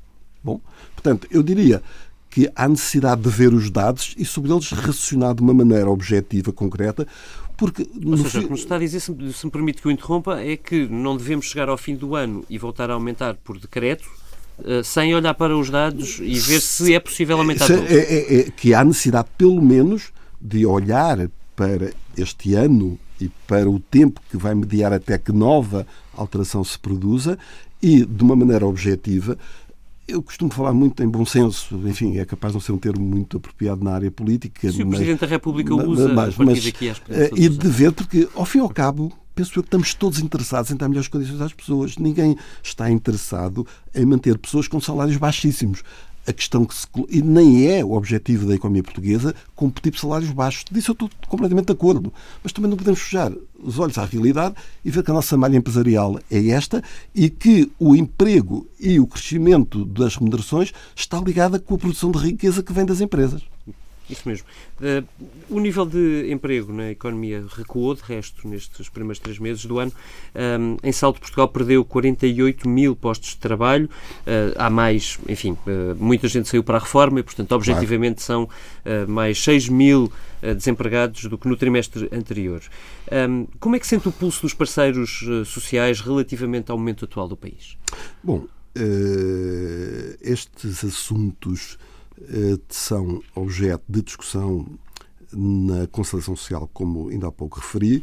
Bom, 0.42 0.60
portanto, 0.94 1.26
eu 1.32 1.42
diria 1.42 1.82
que 2.30 2.48
há 2.54 2.68
necessidade 2.68 3.22
de 3.22 3.28
ver 3.28 3.52
os 3.52 3.70
dados 3.70 4.14
e 4.16 4.24
sobre 4.24 4.52
eles 4.52 4.70
raciocinar 4.70 5.34
de 5.34 5.42
uma 5.42 5.52
maneira 5.52 5.90
objetiva, 5.90 6.52
concreta, 6.52 7.08
porque... 7.56 7.90
Ou 8.06 8.16
seja, 8.18 8.38
o 8.38 8.48
que 8.50 8.54
está 8.54 8.76
a 8.76 8.78
dizer, 8.78 9.00
se 9.00 9.10
me, 9.10 9.32
se 9.32 9.44
me 9.46 9.50
permite 9.50 9.82
que 9.82 9.88
o 9.88 9.90
interrompa, 9.90 10.40
é 10.40 10.56
que 10.56 10.86
não 10.86 11.16
devemos 11.16 11.46
chegar 11.46 11.68
ao 11.68 11.76
fim 11.76 11.96
do 11.96 12.14
ano 12.14 12.44
e 12.48 12.56
voltar 12.56 12.88
a 12.88 12.94
aumentar 12.94 13.34
por 13.34 13.58
decreto, 13.58 14.08
eh, 14.64 14.84
sem 14.84 15.12
olhar 15.12 15.34
para 15.34 15.58
os 15.58 15.70
dados 15.70 16.20
e 16.20 16.38
ver 16.38 16.60
se 16.60 16.94
é 16.94 17.00
possível 17.00 17.36
aumentar. 17.36 17.68
É, 17.68 17.94
é, 17.94 18.40
é, 18.40 18.50
que 18.52 18.72
há 18.74 18.84
necessidade, 18.84 19.26
pelo 19.36 19.60
menos, 19.60 20.12
de 20.40 20.64
olhar 20.64 21.28
para 21.56 21.90
este 22.16 22.54
ano 22.54 22.96
e 23.20 23.30
para 23.46 23.68
o 23.68 23.78
tempo 23.78 24.20
que 24.30 24.36
vai 24.36 24.54
mediar 24.54 24.92
até 24.92 25.18
que 25.18 25.32
nova 25.32 25.86
alteração 26.14 26.62
se 26.64 26.78
produza 26.78 27.38
e, 27.82 28.04
de 28.04 28.22
uma 28.22 28.36
maneira 28.36 28.66
objetiva, 28.66 29.36
eu 30.06 30.22
costumo 30.22 30.50
falar 30.50 30.72
muito 30.72 31.02
em 31.02 31.08
bom 31.08 31.24
senso, 31.26 31.78
enfim, 31.86 32.16
é 32.18 32.24
capaz 32.24 32.52
de 32.52 32.56
não 32.56 32.60
ser 32.60 32.72
um 32.72 32.78
termo 32.78 33.04
muito 33.04 33.36
apropriado 33.36 33.84
na 33.84 33.92
área 33.92 34.10
política. 34.10 34.72
Se 34.72 34.82
o 34.82 34.88
Presidente 34.88 35.20
da 35.20 35.26
República 35.26 35.74
usa 35.74 36.08
mas, 36.08 36.36
mas, 36.36 36.64
daqui 36.64 36.88
às 36.88 37.00
eh, 37.10 37.30
E 37.36 37.48
de 37.48 37.68
ver, 37.68 37.92
porque, 37.92 38.26
ao 38.34 38.46
fim 38.46 38.58
e 38.58 38.60
ao 38.62 38.70
cabo, 38.70 39.12
penso 39.34 39.50
eu 39.58 39.62
que 39.62 39.66
estamos 39.66 39.92
todos 39.92 40.18
interessados 40.18 40.70
em 40.70 40.76
dar 40.76 40.88
melhores 40.88 41.08
condições 41.08 41.40
às 41.42 41.52
pessoas. 41.52 41.98
Ninguém 41.98 42.36
está 42.62 42.90
interessado 42.90 43.66
em 43.94 44.06
manter 44.06 44.38
pessoas 44.38 44.66
com 44.66 44.80
salários 44.80 45.18
baixíssimos 45.18 45.82
a 46.26 46.32
questão 46.32 46.64
que 46.64 46.74
se. 46.74 46.86
E 47.08 47.22
nem 47.22 47.66
é 47.66 47.84
o 47.84 47.92
objetivo 47.92 48.46
da 48.46 48.54
economia 48.54 48.82
portuguesa 48.82 49.34
competir 49.54 49.92
por 49.92 50.00
salários 50.00 50.30
baixos. 50.30 50.64
Disso 50.70 50.90
eu 50.90 50.92
estou 50.92 51.10
completamente 51.26 51.66
de 51.66 51.72
acordo. 51.72 52.12
Mas 52.42 52.52
também 52.52 52.70
não 52.70 52.76
podemos 52.76 53.00
fechar 53.00 53.32
os 53.58 53.78
olhos 53.78 53.98
à 53.98 54.04
realidade 54.04 54.54
e 54.84 54.90
ver 54.90 55.02
que 55.02 55.10
a 55.10 55.14
nossa 55.14 55.36
malha 55.36 55.56
empresarial 55.56 56.18
é 56.30 56.48
esta 56.48 56.82
e 57.14 57.28
que 57.28 57.70
o 57.78 57.96
emprego 57.96 58.66
e 58.78 59.00
o 59.00 59.06
crescimento 59.06 59.84
das 59.84 60.16
remunerações 60.16 60.72
está 60.94 61.20
ligada 61.20 61.58
com 61.58 61.74
a 61.74 61.78
produção 61.78 62.10
de 62.10 62.18
riqueza 62.18 62.62
que 62.62 62.72
vem 62.72 62.84
das 62.84 63.00
empresas. 63.00 63.42
Isso 64.08 64.26
mesmo. 64.26 64.46
Uh, 64.80 65.06
o 65.50 65.60
nível 65.60 65.84
de 65.84 66.30
emprego 66.30 66.72
na 66.72 66.90
economia 66.90 67.44
recuou, 67.54 67.94
de 67.94 68.02
resto, 68.02 68.48
nestes 68.48 68.88
primeiros 68.88 69.18
três 69.18 69.38
meses 69.38 69.64
do 69.66 69.78
ano. 69.78 69.92
Um, 70.34 70.76
em 70.82 70.92
salto, 70.92 71.20
Portugal 71.20 71.48
perdeu 71.48 71.84
48 71.84 72.68
mil 72.68 72.96
postos 72.96 73.30
de 73.30 73.36
trabalho. 73.36 73.88
Uh, 74.20 74.54
há 74.56 74.70
mais, 74.70 75.18
enfim, 75.28 75.52
uh, 75.52 75.94
muita 75.98 76.26
gente 76.28 76.48
saiu 76.48 76.64
para 76.64 76.78
a 76.78 76.80
reforma 76.80 77.20
e, 77.20 77.22
portanto, 77.22 77.52
objetivamente 77.52 78.22
são 78.22 78.48
mais 79.06 79.42
6 79.42 79.68
mil 79.68 80.10
desempregados 80.56 81.24
do 81.24 81.36
que 81.36 81.46
no 81.46 81.56
trimestre 81.56 82.08
anterior. 82.10 82.62
Um, 83.28 83.46
como 83.60 83.76
é 83.76 83.78
que 83.78 83.86
sente 83.86 84.08
o 84.08 84.12
pulso 84.12 84.42
dos 84.42 84.54
parceiros 84.54 85.24
sociais 85.46 86.00
relativamente 86.00 86.70
ao 86.70 86.78
momento 86.78 87.04
atual 87.04 87.28
do 87.28 87.36
país? 87.36 87.76
Bom, 88.22 88.46
estes 90.22 90.84
assuntos 90.84 91.78
eh, 91.80 91.87
são 92.68 93.22
objeto 93.34 93.84
de 93.88 94.02
discussão 94.02 94.66
na 95.32 95.86
constelação 95.88 96.34
social, 96.34 96.68
como 96.72 97.08
ainda 97.08 97.28
há 97.28 97.32
pouco 97.32 97.60
referi. 97.60 98.02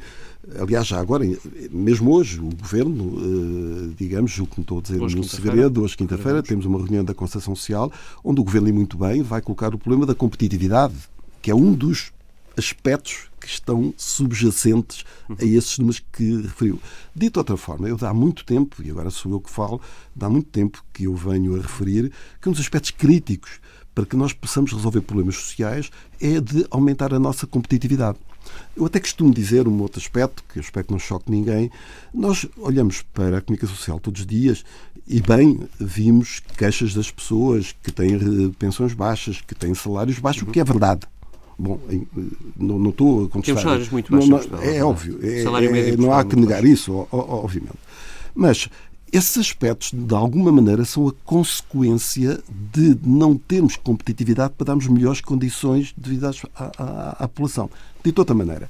Aliás, 0.59 0.87
já 0.87 0.99
agora, 0.99 1.25
mesmo 1.71 2.13
hoje, 2.13 2.39
o 2.39 2.49
Governo, 2.55 3.15
eh, 3.17 3.93
digamos, 3.97 4.37
o 4.37 4.45
que 4.45 4.59
me 4.59 4.63
estou 4.63 4.79
a 4.79 4.81
dizer 4.81 5.01
hoje, 5.01 5.15
no 5.15 5.23
segredo, 5.23 5.83
hoje 5.83 5.97
quinta-feira, 5.97 6.43
temos 6.43 6.65
uma 6.65 6.77
reunião 6.77 7.03
da 7.03 7.13
constelação 7.13 7.55
social, 7.55 7.91
onde 8.23 8.41
o 8.41 8.43
Governo, 8.43 8.69
e 8.69 8.73
muito 8.73 8.97
bem, 8.97 9.23
vai 9.23 9.41
colocar 9.41 9.73
o 9.73 9.77
problema 9.79 10.05
da 10.05 10.13
competitividade, 10.13 10.95
que 11.41 11.49
é 11.49 11.55
um 11.55 11.73
dos 11.73 12.11
aspectos 12.57 13.27
que 13.39 13.47
estão 13.47 13.93
subjacentes 13.97 15.03
a 15.29 15.43
esses 15.43 15.77
números 15.77 16.01
que 16.11 16.41
referiu. 16.41 16.79
Dito 17.13 17.33
de 17.33 17.39
outra 17.39 17.57
forma, 17.57 17.87
eu 17.87 17.97
dá 17.97 18.13
muito 18.13 18.45
tempo, 18.45 18.81
e 18.83 18.89
agora 18.89 19.09
sou 19.09 19.31
eu 19.31 19.39
que 19.39 19.49
falo, 19.49 19.81
dá 20.15 20.29
muito 20.29 20.49
tempo 20.49 20.83
que 20.93 21.03
eu 21.03 21.15
venho 21.15 21.55
a 21.55 21.61
referir 21.61 22.11
que 22.41 22.47
um 22.47 22.51
dos 22.51 22.61
aspectos 22.61 22.91
críticos 22.91 23.59
para 23.95 24.05
que 24.05 24.17
nós 24.17 24.33
possamos 24.33 24.73
resolver 24.73 25.01
problemas 25.01 25.35
sociais 25.37 25.89
é 26.21 26.41
de 26.41 26.67
aumentar 26.69 27.13
a 27.13 27.19
nossa 27.19 27.47
competitividade. 27.47 28.17
Eu 28.75 28.85
até 28.85 28.99
costumo 28.99 29.33
dizer 29.33 29.67
um 29.67 29.81
outro 29.81 29.99
aspecto, 29.99 30.43
que 30.51 30.59
eu 30.59 30.61
espero 30.61 30.85
que 30.85 30.91
não 30.91 30.99
choque 30.99 31.31
ninguém. 31.31 31.71
Nós 32.13 32.45
olhamos 32.57 33.01
para 33.01 33.37
a 33.37 33.41
comunicação 33.41 33.75
social 33.75 33.99
todos 33.99 34.21
os 34.21 34.27
dias 34.27 34.63
e, 35.07 35.21
bem, 35.21 35.61
vimos 35.79 36.41
queixas 36.57 36.93
das 36.93 37.09
pessoas 37.09 37.73
que 37.81 37.91
têm 37.91 38.15
eh, 38.15 38.51
pensões 38.59 38.93
baixas, 38.93 39.41
que 39.41 39.55
têm 39.55 39.73
salários 39.73 40.19
baixos, 40.19 40.43
o 40.43 40.47
que 40.47 40.59
é 40.59 40.63
verdade. 40.63 41.07
Bom, 41.57 41.79
eh, 41.89 42.01
não, 42.57 42.77
não 42.77 42.89
estou 42.89 43.25
a 43.25 43.29
contestar. 43.29 43.43
Temos 43.43 43.61
salários 43.61 43.89
muito 43.89 44.11
baixos. 44.11 44.29
Não, 44.29 44.57
não, 44.57 44.63
é, 44.63 44.77
é 44.77 44.83
óbvio. 44.83 45.19
É, 45.23 45.41
é, 45.41 45.97
não 45.97 46.13
há 46.13 46.23
que 46.23 46.35
negar 46.35 46.61
baixo. 46.61 46.73
isso, 46.73 47.07
obviamente. 47.11 47.79
Mas 48.35 48.69
esses 49.11 49.37
aspectos, 49.37 49.91
de 49.93 50.13
alguma 50.13 50.51
maneira, 50.51 50.83
são 50.83 51.07
a 51.07 51.13
consequência 51.23 52.41
de 52.73 52.97
não 53.03 53.37
termos 53.37 53.75
competitividade 53.75 54.53
para 54.57 54.65
darmos 54.65 54.87
melhores 54.87 55.21
condições 55.21 55.93
devido 55.95 56.25
à, 56.25 56.31
à, 56.55 57.09
à 57.23 57.27
população. 57.27 57.69
De 58.03 58.13
outra 58.17 58.35
maneira, 58.35 58.69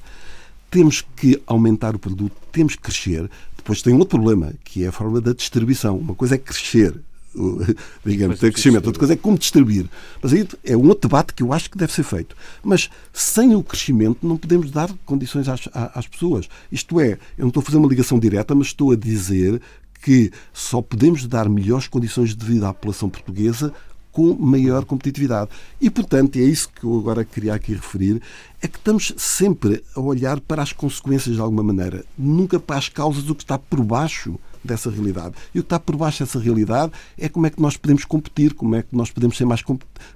temos 0.70 1.04
que 1.16 1.42
aumentar 1.46 1.94
o 1.96 1.98
produto, 1.98 2.34
temos 2.52 2.74
que 2.74 2.82
crescer. 2.82 3.30
Depois 3.56 3.82
tem 3.82 3.92
um 3.92 3.98
outro 3.98 4.18
problema, 4.18 4.52
que 4.64 4.84
é 4.84 4.88
a 4.88 4.92
forma 4.92 5.20
da 5.20 5.32
distribuição. 5.32 5.96
Uma 5.96 6.14
coisa 6.14 6.36
é 6.36 6.38
crescer, 6.38 6.94
digamos, 8.04 8.38
ter 8.38 8.52
crescimento, 8.52 8.86
outra 8.86 8.98
coisa 8.98 9.14
é 9.14 9.16
como 9.16 9.36
distribuir. 9.38 9.86
Mas 10.22 10.32
aí 10.32 10.46
é 10.64 10.76
um 10.76 10.86
outro 10.86 11.08
debate 11.08 11.34
que 11.34 11.42
eu 11.42 11.52
acho 11.52 11.70
que 11.70 11.76
deve 11.76 11.92
ser 11.92 12.04
feito. 12.04 12.36
Mas 12.62 12.88
sem 13.12 13.54
o 13.54 13.62
crescimento 13.62 14.26
não 14.26 14.36
podemos 14.36 14.70
dar 14.70 14.90
condições 15.04 15.48
às, 15.48 15.68
às 15.72 16.06
pessoas. 16.06 16.48
Isto 16.70 17.00
é, 17.00 17.12
eu 17.36 17.42
não 17.42 17.48
estou 17.48 17.60
a 17.60 17.64
fazer 17.64 17.78
uma 17.78 17.88
ligação 17.88 18.18
direta, 18.18 18.54
mas 18.54 18.68
estou 18.68 18.92
a 18.92 18.96
dizer 18.96 19.60
que 19.98 20.30
só 20.52 20.80
podemos 20.80 21.26
dar 21.26 21.48
melhores 21.48 21.88
condições 21.88 22.34
de 22.34 22.44
vida 22.44 22.68
à 22.68 22.74
população 22.74 23.08
portuguesa 23.08 23.72
com 24.16 24.34
maior 24.34 24.82
competitividade. 24.86 25.50
E, 25.78 25.90
portanto, 25.90 26.36
é 26.36 26.42
isso 26.42 26.70
que 26.70 26.84
eu 26.84 26.98
agora 26.98 27.22
queria 27.22 27.52
aqui 27.52 27.74
referir, 27.74 28.22
é 28.62 28.66
que 28.66 28.78
estamos 28.78 29.12
sempre 29.18 29.84
a 29.94 30.00
olhar 30.00 30.40
para 30.40 30.62
as 30.62 30.72
consequências 30.72 31.34
de 31.34 31.40
alguma 31.42 31.62
maneira, 31.62 32.02
nunca 32.16 32.58
para 32.58 32.78
as 32.78 32.88
causas 32.88 33.24
do 33.24 33.34
que 33.34 33.42
está 33.42 33.58
por 33.58 33.84
baixo 33.84 34.40
dessa 34.64 34.90
realidade. 34.90 35.34
E 35.54 35.58
o 35.58 35.62
que 35.62 35.66
está 35.66 35.78
por 35.78 35.96
baixo 35.96 36.24
dessa 36.24 36.40
realidade 36.40 36.92
é 37.18 37.28
como 37.28 37.46
é 37.46 37.50
que 37.50 37.60
nós 37.60 37.76
podemos 37.76 38.06
competir, 38.06 38.54
como 38.54 38.74
é 38.74 38.82
que 38.82 38.96
nós 38.96 39.10
podemos 39.10 39.36
ser 39.36 39.44
mais, 39.44 39.62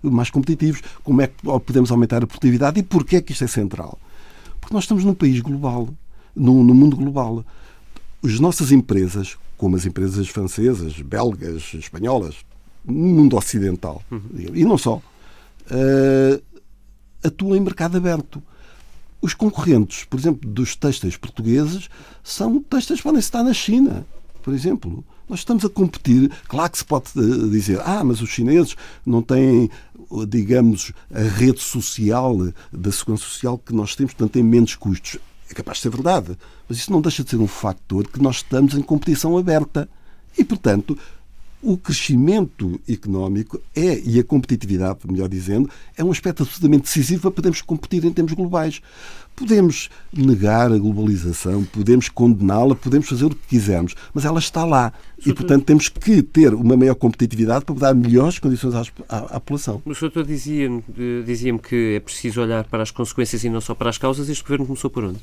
mais 0.02 0.30
competitivos, 0.30 0.80
como 1.04 1.20
é 1.20 1.26
que 1.26 1.34
podemos 1.66 1.90
aumentar 1.90 2.22
a 2.22 2.26
produtividade 2.26 2.80
e 2.80 2.82
porquê 2.82 3.16
é 3.16 3.20
que 3.20 3.32
isto 3.32 3.44
é 3.44 3.48
central. 3.48 3.98
Porque 4.62 4.72
nós 4.72 4.84
estamos 4.84 5.04
num 5.04 5.12
país 5.12 5.40
global, 5.40 5.90
num, 6.34 6.64
num 6.64 6.74
mundo 6.74 6.96
global. 6.96 7.44
As 8.24 8.40
nossas 8.40 8.72
empresas, 8.72 9.36
como 9.60 9.76
as 9.76 9.84
empresas 9.84 10.26
francesas, 10.26 11.02
belgas, 11.02 11.74
espanholas, 11.74 12.36
no 12.82 12.94
mundo 12.94 13.36
ocidental, 13.36 14.02
uhum. 14.10 14.22
e 14.54 14.64
não 14.64 14.78
só, 14.78 15.02
uh, 15.70 16.42
atuam 17.22 17.54
em 17.54 17.60
mercado 17.60 17.98
aberto. 17.98 18.42
Os 19.20 19.34
concorrentes, 19.34 20.04
por 20.04 20.18
exemplo, 20.18 20.50
dos 20.50 20.74
textos 20.74 21.14
portugueses, 21.18 21.90
são 22.24 22.58
textos 22.62 23.00
que 23.00 23.02
podem 23.02 23.20
estar 23.20 23.44
na 23.44 23.52
China, 23.52 24.06
por 24.42 24.54
exemplo. 24.54 25.04
Nós 25.28 25.40
estamos 25.40 25.62
a 25.62 25.68
competir. 25.68 26.32
Claro 26.48 26.70
que 26.72 26.78
se 26.78 26.84
pode 26.86 27.10
eh, 27.14 27.48
dizer, 27.50 27.82
ah, 27.84 28.02
mas 28.02 28.22
os 28.22 28.30
chineses 28.30 28.74
não 29.04 29.20
têm, 29.20 29.68
digamos, 30.26 30.90
a 31.12 31.20
rede 31.20 31.60
social 31.60 32.34
da 32.72 32.90
segurança 32.90 33.24
social 33.24 33.58
que 33.58 33.74
nós 33.74 33.94
temos, 33.94 34.14
portanto 34.14 34.32
têm 34.32 34.42
menos 34.42 34.74
custos. 34.74 35.18
É 35.50 35.54
capaz 35.54 35.78
de 35.78 35.82
ser 35.82 35.90
verdade, 35.90 36.38
mas 36.68 36.78
isso 36.78 36.92
não 36.92 37.00
deixa 37.00 37.24
de 37.24 37.30
ser 37.30 37.36
um 37.36 37.46
fator 37.46 38.06
que 38.06 38.22
nós 38.22 38.36
estamos 38.36 38.74
em 38.74 38.82
competição 38.82 39.36
aberta. 39.36 39.88
E, 40.38 40.44
portanto, 40.44 40.96
o 41.62 41.76
crescimento 41.76 42.80
económico 42.88 43.60
é, 43.74 44.00
e 44.00 44.18
a 44.18 44.24
competitividade, 44.24 45.00
melhor 45.06 45.28
dizendo, 45.28 45.68
é 45.96 46.02
um 46.02 46.10
aspecto 46.10 46.42
absolutamente 46.42 46.84
decisivo 46.84 47.22
para 47.22 47.30
podermos 47.30 47.60
competir 47.60 48.04
em 48.04 48.12
termos 48.12 48.32
globais. 48.32 48.80
Podemos 49.36 49.88
negar 50.12 50.72
a 50.72 50.78
globalização, 50.78 51.64
podemos 51.64 52.08
condená-la, 52.08 52.74
podemos 52.74 53.08
fazer 53.08 53.26
o 53.26 53.30
que 53.30 53.48
quisermos, 53.48 53.94
mas 54.12 54.24
ela 54.24 54.38
está 54.38 54.64
lá. 54.64 54.92
E, 55.24 55.32
portanto, 55.32 55.64
temos 55.64 55.88
que 55.88 56.22
ter 56.22 56.52
uma 56.54 56.76
maior 56.76 56.94
competitividade 56.94 57.64
para 57.64 57.74
dar 57.74 57.94
melhores 57.94 58.38
condições 58.38 58.74
à, 58.74 58.82
à, 59.08 59.18
à 59.18 59.40
população. 59.40 59.82
O 59.84 59.94
Sr. 59.94 60.24
dizia-me 60.26 60.82
dizia 61.24 61.56
que 61.58 61.94
é 61.96 62.00
preciso 62.00 62.40
olhar 62.40 62.64
para 62.64 62.82
as 62.82 62.90
consequências 62.90 63.44
e 63.44 63.48
não 63.48 63.60
só 63.60 63.74
para 63.74 63.88
as 63.88 63.98
causas. 63.98 64.28
Este 64.28 64.42
governo 64.42 64.66
começou 64.66 64.90
por 64.90 65.04
onde? 65.04 65.18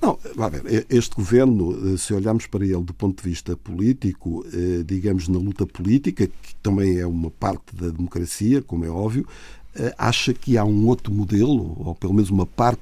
Não, 0.00 0.18
vá 0.34 0.48
ver, 0.48 0.86
este 0.88 1.14
governo, 1.14 1.92
eh, 1.92 1.96
se 1.98 2.14
olharmos 2.14 2.46
para 2.46 2.64
ele 2.64 2.82
do 2.82 2.94
ponto 2.94 3.22
de 3.22 3.28
vista 3.28 3.54
político, 3.54 4.46
eh, 4.50 4.82
digamos 4.82 5.28
na 5.28 5.38
luta 5.38 5.66
política, 5.66 6.26
que 6.26 6.54
também 6.62 6.98
é 6.98 7.06
uma 7.06 7.30
parte 7.30 7.76
da 7.76 7.88
democracia, 7.90 8.62
como 8.62 8.86
é 8.86 8.88
óbvio, 8.88 9.26
eh, 9.74 9.94
acha 9.98 10.32
que 10.32 10.56
há 10.56 10.64
um 10.64 10.86
outro 10.86 11.12
modelo, 11.12 11.76
ou 11.78 11.94
pelo 11.94 12.14
menos 12.14 12.30
uma 12.30 12.46
parte 12.46 12.80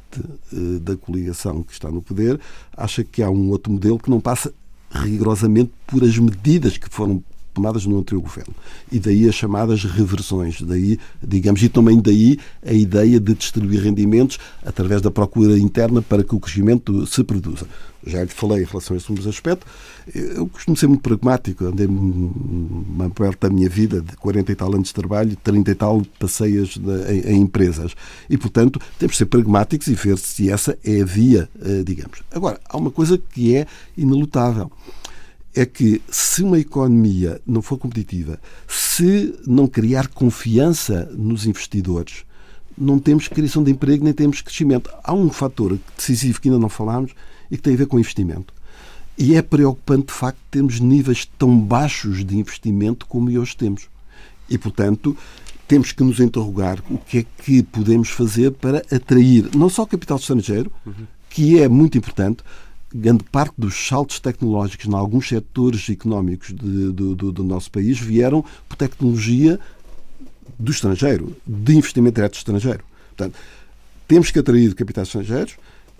da 0.80 0.96
coligação 0.96 1.62
que 1.62 1.72
está 1.72 1.90
no 1.90 2.00
poder, 2.00 2.40
acha 2.76 3.02
que 3.02 3.22
há 3.22 3.28
um 3.28 3.50
outro 3.50 3.72
modelo 3.72 3.98
que 3.98 4.10
não 4.10 4.20
passa 4.20 4.54
rigorosamente 4.90 5.72
por 5.86 6.04
as 6.04 6.16
medidas 6.16 6.78
que 6.78 6.88
foram 6.88 7.22
tomadas 7.58 7.84
no 7.84 7.98
anterior 7.98 8.22
governo. 8.22 8.54
E 8.90 9.00
daí 9.00 9.28
as 9.28 9.34
chamadas 9.34 9.82
reversões, 9.82 10.62
daí, 10.62 10.96
digamos, 11.20 11.60
e 11.60 11.68
também 11.68 12.00
daí 12.00 12.38
a 12.64 12.72
ideia 12.72 13.18
de 13.18 13.34
distribuir 13.34 13.82
rendimentos 13.82 14.38
através 14.64 15.02
da 15.02 15.10
procura 15.10 15.58
interna 15.58 16.00
para 16.00 16.22
que 16.22 16.34
o 16.34 16.40
crescimento 16.40 17.04
se 17.06 17.24
produza. 17.24 17.66
Já 18.06 18.22
lhe 18.22 18.30
falei 18.30 18.62
em 18.62 18.64
relação 18.64 18.96
a 18.96 18.98
esse 18.98 19.28
aspecto. 19.28 19.66
Eu 20.14 20.46
costumo 20.46 20.76
ser 20.76 20.86
muito 20.86 21.02
pragmático, 21.02 21.64
andei 21.64 21.86
uma 21.86 23.10
parte 23.10 23.40
da 23.40 23.50
minha 23.50 23.68
vida, 23.68 24.00
de 24.00 24.16
40 24.16 24.52
e 24.52 24.54
tal 24.54 24.72
anos 24.72 24.88
de 24.88 24.94
trabalho, 24.94 25.36
30 25.42 25.70
e 25.70 25.74
tal 25.74 26.02
passeias 26.18 26.78
em, 27.10 27.32
em, 27.32 27.40
empresas. 27.40 27.94
E, 28.30 28.38
portanto, 28.38 28.80
temos 28.98 29.14
de 29.14 29.18
ser 29.18 29.26
pragmáticos 29.26 29.88
e 29.88 29.94
ver 29.94 30.16
se 30.16 30.48
essa 30.48 30.78
é 30.84 31.02
a 31.02 31.04
via, 31.04 31.48
eh, 31.60 31.82
digamos. 31.84 32.22
Agora, 32.30 32.60
há 32.68 32.76
uma 32.76 32.90
coisa 32.90 33.18
que 33.18 33.56
é 33.56 33.66
inelutável 33.96 34.70
é 35.54 35.64
que 35.66 36.00
se 36.10 36.42
uma 36.42 36.58
economia 36.58 37.40
não 37.46 37.62
for 37.62 37.78
competitiva, 37.78 38.38
se 38.66 39.34
não 39.46 39.66
criar 39.66 40.08
confiança 40.08 41.10
nos 41.16 41.46
investidores, 41.46 42.24
não 42.76 42.98
temos 42.98 43.26
criação 43.26 43.64
de 43.64 43.72
emprego 43.72 44.04
nem 44.04 44.12
temos 44.12 44.40
crescimento. 44.40 44.90
Há 45.02 45.12
um 45.12 45.30
fator 45.30 45.78
decisivo 45.96 46.40
que 46.40 46.48
ainda 46.48 46.60
não 46.60 46.68
falámos 46.68 47.12
e 47.50 47.56
que 47.56 47.62
tem 47.62 47.74
a 47.74 47.76
ver 47.76 47.86
com 47.86 47.98
investimento. 47.98 48.54
E 49.16 49.34
é 49.34 49.42
preocupante, 49.42 50.06
de 50.06 50.12
facto, 50.12 50.38
termos 50.48 50.78
níveis 50.78 51.28
tão 51.36 51.58
baixos 51.58 52.24
de 52.24 52.38
investimento 52.38 53.04
como 53.06 53.36
hoje 53.36 53.56
temos. 53.56 53.88
E, 54.48 54.56
portanto, 54.56 55.16
temos 55.66 55.90
que 55.90 56.04
nos 56.04 56.20
interrogar 56.20 56.78
o 56.88 56.96
que 56.98 57.18
é 57.18 57.26
que 57.42 57.62
podemos 57.64 58.10
fazer 58.10 58.52
para 58.52 58.78
atrair 58.92 59.50
não 59.56 59.68
só 59.68 59.84
capital 59.84 60.18
estrangeiro, 60.18 60.70
que 61.28 61.60
é 61.60 61.68
muito 61.68 61.98
importante, 61.98 62.44
grande 62.94 63.24
parte 63.24 63.54
dos 63.58 63.74
saltos 63.74 64.18
tecnológicos 64.18 64.86
em 64.86 64.94
alguns 64.94 65.28
setores 65.28 65.88
económicos 65.90 66.48
de, 66.48 66.92
do, 66.92 67.14
do, 67.14 67.32
do, 67.32 67.44
nosso 67.44 67.70
país 67.70 67.98
vieram 67.98 68.44
por 68.68 68.76
tecnologia 68.76 69.60
do 70.58 70.72
estrangeiro, 70.72 71.36
de 71.46 71.76
investimento 71.76 72.16
direto 72.16 72.36
estrangeiro. 72.36 72.82
Portanto, 73.08 73.38
temos 74.06 74.30
que 74.30 74.38
atrair 74.38 74.74
capitais 74.74 75.08
estrangeiros 75.08 75.56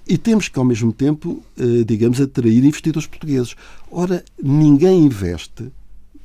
e 0.06 0.16
temos 0.16 0.48
que, 0.48 0.58
ao 0.58 0.64
mesmo 0.64 0.92
tempo, 0.92 1.42
eh, 1.58 1.84
digamos, 1.84 2.20
atrair 2.20 2.64
investidores 2.64 3.06
portugueses. 3.06 3.54
Ora, 3.90 4.24
ninguém 4.42 5.04
investe, 5.04 5.70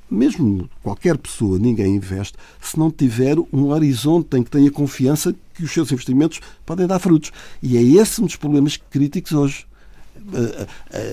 mesmo 0.09 0.69
qualquer 0.81 1.17
pessoa, 1.17 1.59
ninguém 1.59 1.97
investe, 1.97 2.37
se 2.61 2.79
não 2.79 2.89
tiver 2.89 3.37
um 3.51 3.65
horizonte 3.65 4.37
em 4.37 4.43
que 4.43 4.49
tenha 4.49 4.71
confiança 4.71 5.35
que 5.53 5.65
os 5.65 5.71
seus 5.71 5.91
investimentos 5.91 6.39
podem 6.65 6.87
dar 6.87 6.99
frutos. 6.99 7.31
E 7.61 7.77
é 7.77 7.81
esse 7.81 8.21
um 8.21 8.25
dos 8.25 8.37
problemas 8.37 8.77
críticos 8.77 9.33
hoje 9.33 9.65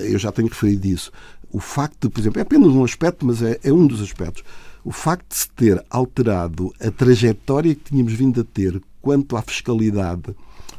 eu 0.03 0.19
já 0.19 0.31
tenho 0.33 0.49
referido 0.49 0.87
isso. 0.87 1.13
O 1.53 1.59
facto 1.59 2.09
de, 2.09 2.09
por 2.09 2.21
exemplo, 2.21 2.39
é 2.39 2.43
apenas 2.43 2.69
um 2.69 2.85
aspecto, 2.85 3.27
mas 3.27 3.43
é, 3.43 3.59
é 3.63 3.73
um 3.73 3.87
dos 3.87 4.01
aspectos. 4.01 4.45
O 4.85 4.93
facto 4.93 5.29
de 5.29 5.37
se 5.37 5.51
ter 5.51 5.85
alterado 5.91 6.73
a 6.81 6.91
trajetória 6.91 7.75
que 7.75 7.91
tínhamos 7.91 8.13
vindo 8.13 8.41
a 8.41 8.45
ter 8.45 8.81
quanto 9.03 9.37
à 9.37 9.43
fiscalidade 9.43 10.35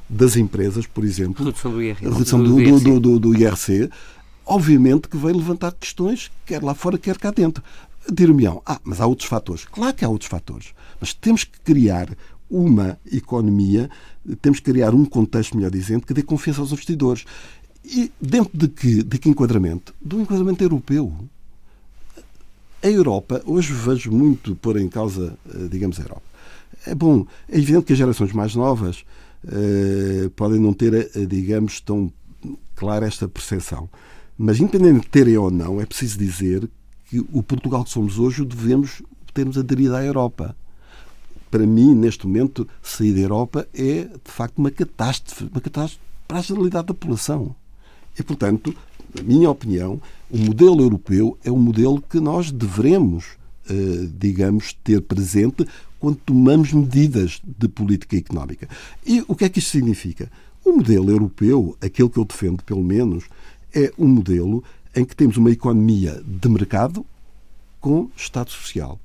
das 0.09 0.35
empresas, 0.35 0.85
por 0.85 1.03
exemplo, 1.03 1.45
redução 1.45 1.71
do 1.71 1.81
IRC, 1.81 2.03
redução 2.03 2.43
do, 2.43 2.79
do, 2.79 2.99
do, 2.99 3.19
do, 3.19 3.37
IRC 3.37 3.89
obviamente 4.45 5.07
que 5.07 5.17
veio 5.17 5.37
levantar 5.37 5.71
questões, 5.73 6.29
quer 6.45 6.61
lá 6.61 6.73
fora, 6.73 6.97
quer 6.97 7.17
cá 7.17 7.31
dentro. 7.31 7.63
Dir-me-ão, 8.11 8.61
ah, 8.65 8.79
mas 8.83 8.99
há 8.99 9.05
outros 9.05 9.29
fatores. 9.29 9.65
Claro 9.65 9.93
que 9.93 10.03
há 10.03 10.09
outros 10.09 10.29
fatores, 10.29 10.73
mas 10.99 11.13
temos 11.13 11.43
que 11.43 11.59
criar 11.61 12.09
uma 12.49 12.99
economia, 13.09 13.89
temos 14.41 14.59
que 14.59 14.71
criar 14.71 14.93
um 14.93 15.05
contexto, 15.05 15.55
melhor 15.55 15.71
dizendo, 15.71 16.05
que 16.05 16.13
dê 16.13 16.21
confiança 16.21 16.59
aos 16.59 16.71
investidores. 16.71 17.23
E 17.83 18.11
dentro 18.21 18.57
de 18.57 18.67
que, 18.67 19.03
de 19.03 19.17
que 19.17 19.29
enquadramento? 19.29 19.93
Do 20.01 20.21
enquadramento 20.21 20.63
europeu. 20.63 21.13
A 22.83 22.87
Europa, 22.87 23.41
hoje 23.45 23.73
vejo 23.73 24.11
muito 24.11 24.55
pôr 24.55 24.77
em 24.77 24.87
causa, 24.87 25.37
eh, 25.53 25.67
digamos, 25.69 25.99
a 25.99 26.03
Europa. 26.03 26.23
É 26.85 26.95
bom, 26.95 27.27
é 27.47 27.57
evidente 27.57 27.85
que 27.85 27.93
as 27.93 27.99
gerações 27.99 28.33
mais 28.33 28.55
novas 28.55 29.03
uh, 29.43 30.29
podem 30.31 30.59
não 30.59 30.73
ter, 30.73 31.11
uh, 31.15 31.27
digamos, 31.27 31.79
tão 31.79 32.11
clara 32.75 33.05
esta 33.05 33.27
percepção. 33.27 33.87
Mas, 34.35 34.59
independente 34.59 35.01
de 35.01 35.07
terem 35.09 35.37
ou 35.37 35.51
não, 35.51 35.79
é 35.79 35.85
preciso 35.85 36.17
dizer 36.17 36.67
que 37.07 37.19
o 37.19 37.43
Portugal 37.43 37.83
que 37.83 37.91
somos 37.91 38.17
hoje 38.17 38.41
o 38.41 38.45
devemos 38.45 39.03
termos 39.33 39.57
aderido 39.57 39.95
à 39.95 40.03
Europa. 40.03 40.55
Para 41.51 41.67
mim, 41.67 41.93
neste 41.93 42.25
momento, 42.25 42.67
sair 42.81 43.13
da 43.13 43.19
Europa 43.19 43.67
é, 43.73 44.05
de 44.05 44.31
facto, 44.31 44.57
uma 44.57 44.71
catástrofe, 44.71 45.43
uma 45.51 45.61
catástrofe 45.61 46.03
para 46.27 46.39
a 46.39 46.41
generalidade 46.41 46.87
da 46.87 46.93
população. 46.93 47.55
E, 48.17 48.23
portanto, 48.23 48.75
na 49.15 49.23
minha 49.23 49.49
opinião, 49.49 50.01
o 50.29 50.37
modelo 50.37 50.81
europeu 50.81 51.37
é 51.43 51.51
um 51.51 51.59
modelo 51.59 52.01
que 52.01 52.19
nós 52.19 52.51
devemos, 52.51 53.25
eh, 53.69 54.07
digamos, 54.17 54.73
ter 54.83 55.01
presente 55.01 55.67
quando 55.99 56.17
tomamos 56.17 56.73
medidas 56.73 57.41
de 57.43 57.67
política 57.67 58.15
económica. 58.15 58.67
E 59.05 59.23
o 59.27 59.35
que 59.35 59.45
é 59.45 59.49
que 59.49 59.59
isto 59.59 59.71
significa? 59.71 60.31
O 60.63 60.71
modelo 60.71 61.09
europeu, 61.09 61.75
aquele 61.81 62.09
que 62.09 62.17
eu 62.17 62.25
defendo, 62.25 62.63
pelo 62.63 62.83
menos, 62.83 63.25
é 63.73 63.91
um 63.97 64.07
modelo 64.07 64.63
em 64.95 65.05
que 65.05 65.15
temos 65.15 65.37
uma 65.37 65.51
economia 65.51 66.21
de 66.25 66.49
mercado 66.49 67.05
com 67.79 68.09
Estado 68.15 68.51
social. 68.51 68.99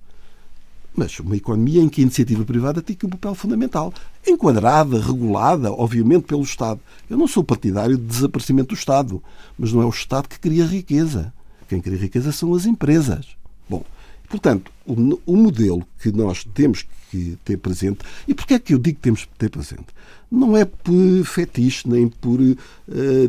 Mas 0.96 1.20
uma 1.20 1.36
economia 1.36 1.82
em 1.82 1.88
que 1.88 2.00
a 2.00 2.04
iniciativa 2.04 2.44
privada 2.44 2.80
tem 2.80 2.96
um 3.04 3.10
papel 3.10 3.34
fundamental, 3.34 3.92
enquadrada, 4.26 4.98
regulada, 4.98 5.70
obviamente, 5.70 6.24
pelo 6.24 6.42
Estado. 6.42 6.80
Eu 7.08 7.18
não 7.18 7.28
sou 7.28 7.44
partidário 7.44 7.98
de 7.98 8.04
desaparecimento 8.04 8.68
do 8.68 8.78
Estado, 8.78 9.22
mas 9.58 9.72
não 9.72 9.82
é 9.82 9.84
o 9.84 9.90
Estado 9.90 10.28
que 10.28 10.40
cria 10.40 10.64
riqueza. 10.64 11.32
Quem 11.68 11.82
cria 11.82 11.98
riqueza 11.98 12.32
são 12.32 12.54
as 12.54 12.64
empresas. 12.64 13.36
Bom, 13.68 13.84
portanto, 14.28 14.72
o, 14.86 15.20
o 15.26 15.36
modelo 15.36 15.86
que 16.00 16.10
nós 16.10 16.44
temos 16.54 16.86
que 17.10 17.36
ter 17.44 17.58
presente, 17.58 17.98
e 18.26 18.34
porquê 18.34 18.54
é 18.54 18.58
que 18.58 18.72
eu 18.72 18.78
digo 18.78 18.96
que 18.96 19.02
temos 19.02 19.24
que 19.24 19.34
ter 19.36 19.50
presente? 19.50 19.86
Não 20.30 20.56
é 20.56 20.64
por 20.64 21.24
fetiche, 21.24 21.88
nem 21.88 22.08
por, 22.08 22.40
eh, 22.40 22.56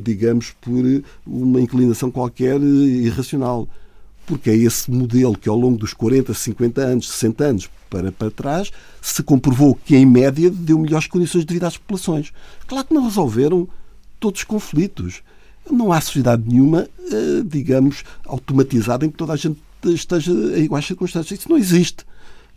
digamos, 0.02 0.52
por 0.62 0.84
uma 1.26 1.62
inclinação 1.62 2.10
qualquer 2.10 2.60
irracional 2.62 3.68
porque 4.28 4.50
é 4.50 4.56
esse 4.56 4.92
modelo 4.92 5.38
que 5.38 5.48
ao 5.48 5.58
longo 5.58 5.78
dos 5.78 5.94
40, 5.94 6.34
50 6.34 6.82
anos, 6.82 7.10
60 7.10 7.44
anos 7.46 7.70
para, 7.90 8.12
para 8.12 8.30
trás, 8.30 8.72
se 9.02 9.24
comprovou 9.24 9.74
que, 9.74 9.96
em 9.96 10.06
média, 10.06 10.50
deu 10.52 10.78
melhores 10.78 11.08
condições 11.08 11.46
de 11.46 11.54
vida 11.54 11.66
às 11.66 11.78
populações. 11.78 12.34
Claro 12.68 12.86
que 12.86 12.94
não 12.94 13.06
resolveram 13.06 13.68
todos 14.20 14.42
os 14.42 14.44
conflitos. 14.44 15.24
Não 15.72 15.94
há 15.94 16.02
sociedade 16.02 16.44
nenhuma, 16.46 16.90
eh, 17.10 17.42
digamos, 17.46 18.04
automatizada 18.26 19.06
em 19.06 19.10
que 19.10 19.18
toda 19.18 19.32
a 19.32 19.38
gente 19.38 19.60
esteja 19.86 20.32
em 20.32 20.64
iguais 20.64 20.86
circunstâncias. 20.86 21.40
Isso 21.40 21.50
não 21.50 21.58
existe, 21.58 22.06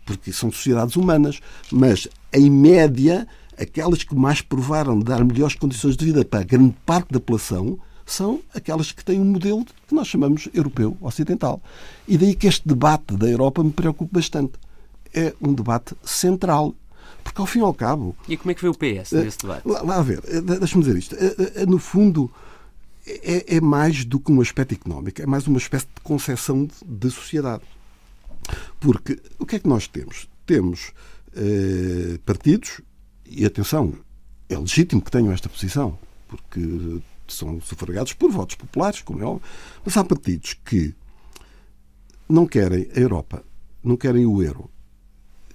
porque 0.04 0.32
são 0.32 0.50
sociedades 0.50 0.96
humanas. 0.96 1.38
Mas, 1.70 2.08
em 2.32 2.50
média, 2.50 3.28
aquelas 3.56 4.02
que 4.02 4.14
mais 4.14 4.40
provaram 4.40 4.98
de 4.98 5.04
dar 5.04 5.24
melhores 5.24 5.54
condições 5.54 5.96
de 5.96 6.04
vida 6.04 6.24
para 6.24 6.42
grande 6.42 6.74
parte 6.84 7.12
da 7.12 7.20
população 7.20 7.78
são 8.12 8.40
aquelas 8.54 8.92
que 8.92 9.04
têm 9.04 9.20
um 9.20 9.24
modelo 9.24 9.64
que 9.86 9.94
nós 9.94 10.08
chamamos 10.08 10.48
europeu, 10.52 10.96
ocidental. 11.00 11.62
E 12.06 12.18
daí 12.18 12.34
que 12.34 12.46
este 12.46 12.66
debate 12.66 13.16
da 13.16 13.28
Europa 13.28 13.62
me 13.62 13.70
preocupa 13.70 14.18
bastante. 14.18 14.52
É 15.12 15.34
um 15.40 15.52
debate 15.52 15.94
central. 16.04 16.74
Porque, 17.22 17.40
ao 17.40 17.46
fim 17.46 17.58
e 17.58 17.62
ao 17.62 17.74
cabo. 17.74 18.16
E 18.28 18.36
como 18.36 18.50
é 18.50 18.54
que 18.54 18.62
vê 18.62 18.68
o 18.68 18.74
PS 18.74 19.12
nesse 19.12 19.38
debate? 19.38 19.68
Lá, 19.68 19.82
lá 19.82 19.96
a 19.98 20.02
ver, 20.02 20.22
eh, 20.26 20.40
deixa-me 20.40 20.82
dizer 20.82 20.96
isto. 20.96 21.14
Eh, 21.14 21.52
eh, 21.56 21.66
no 21.66 21.78
fundo, 21.78 22.30
é, 23.06 23.56
é, 23.56 23.60
mais 23.60 24.04
do 24.04 24.18
que 24.18 24.32
um 24.32 24.40
aspecto 24.40 24.74
económico, 24.74 25.20
é 25.20 25.26
mais 25.26 25.46
uma 25.46 25.58
espécie 25.58 25.86
de 25.86 26.00
concepção 26.02 26.64
de, 26.64 26.72
de 26.84 27.10
sociedade. 27.10 27.62
Porque 28.78 29.20
o 29.38 29.44
que 29.44 29.56
é 29.56 29.58
que 29.58 29.68
nós 29.68 29.86
temos? 29.86 30.28
Temos 30.46 30.92
eh, 31.34 32.18
partidos, 32.24 32.80
e 33.24 33.44
atenção, 33.44 33.94
é 34.48 34.58
legítimo 34.58 35.00
que 35.00 35.10
tenham 35.10 35.32
esta 35.32 35.48
posição, 35.48 35.96
porque 36.26 37.00
são 37.32 37.60
sufragados 37.60 38.12
por 38.12 38.30
votos 38.30 38.56
populares, 38.56 39.00
como 39.02 39.22
é 39.22 39.24
óbvio, 39.24 39.42
mas 39.84 39.96
há 39.96 40.04
partidos 40.04 40.54
que 40.64 40.94
não 42.28 42.46
querem 42.46 42.88
a 42.94 42.98
Europa, 42.98 43.44
não 43.82 43.96
querem 43.96 44.26
o 44.26 44.42
euro, 44.42 44.70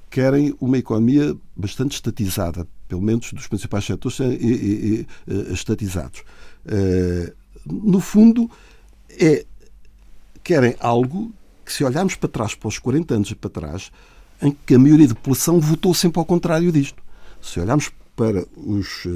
querem 0.10 0.56
uma 0.60 0.78
economia 0.78 1.36
bastante 1.56 1.96
estatizada, 1.96 2.68
pelo 2.88 3.02
menos 3.02 3.32
dos 3.34 3.48
principais 3.48 3.86
setores 3.86 4.20
eh, 4.20 5.06
estatizados. 5.52 6.24
Eh, 6.66 7.34
no 7.66 8.00
fundo, 8.00 8.50
é, 9.10 9.46
querem 10.44 10.76
algo 10.80 11.34
que, 11.66 11.74
se 11.74 11.84
olharmos 11.84 12.16
para 12.16 12.30
trás, 12.30 12.54
para 12.54 12.68
os 12.68 12.78
40 12.78 13.14
anos 13.16 13.34
para 13.34 13.50
trás, 13.50 13.92
em 14.42 14.56
que 14.66 14.76
a 14.76 14.80
maioria 14.80 15.08
da 15.08 15.16
população 15.16 15.60
votou 15.60 15.94
sempre 15.94 16.20
ao 16.20 16.26
contrário 16.26 16.72
disto. 16.72 17.02
Se 17.42 17.60
olharmos 17.60 17.92
para 18.16 18.46
os. 18.56 19.08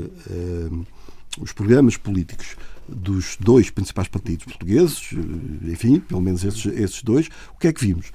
Os 1.37 1.51
programas 1.51 1.97
políticos 1.97 2.55
dos 2.87 3.37
dois 3.39 3.69
principais 3.69 4.07
partidos 4.07 4.45
portugueses, 4.45 5.11
eh, 5.13 5.71
enfim, 5.71 5.99
pelo 5.99 6.21
menos 6.21 6.43
esses, 6.43 6.65
esses 6.65 7.03
dois, 7.03 7.27
o 7.53 7.59
que 7.59 7.67
é 7.67 7.73
que 7.73 7.85
vimos? 7.85 8.11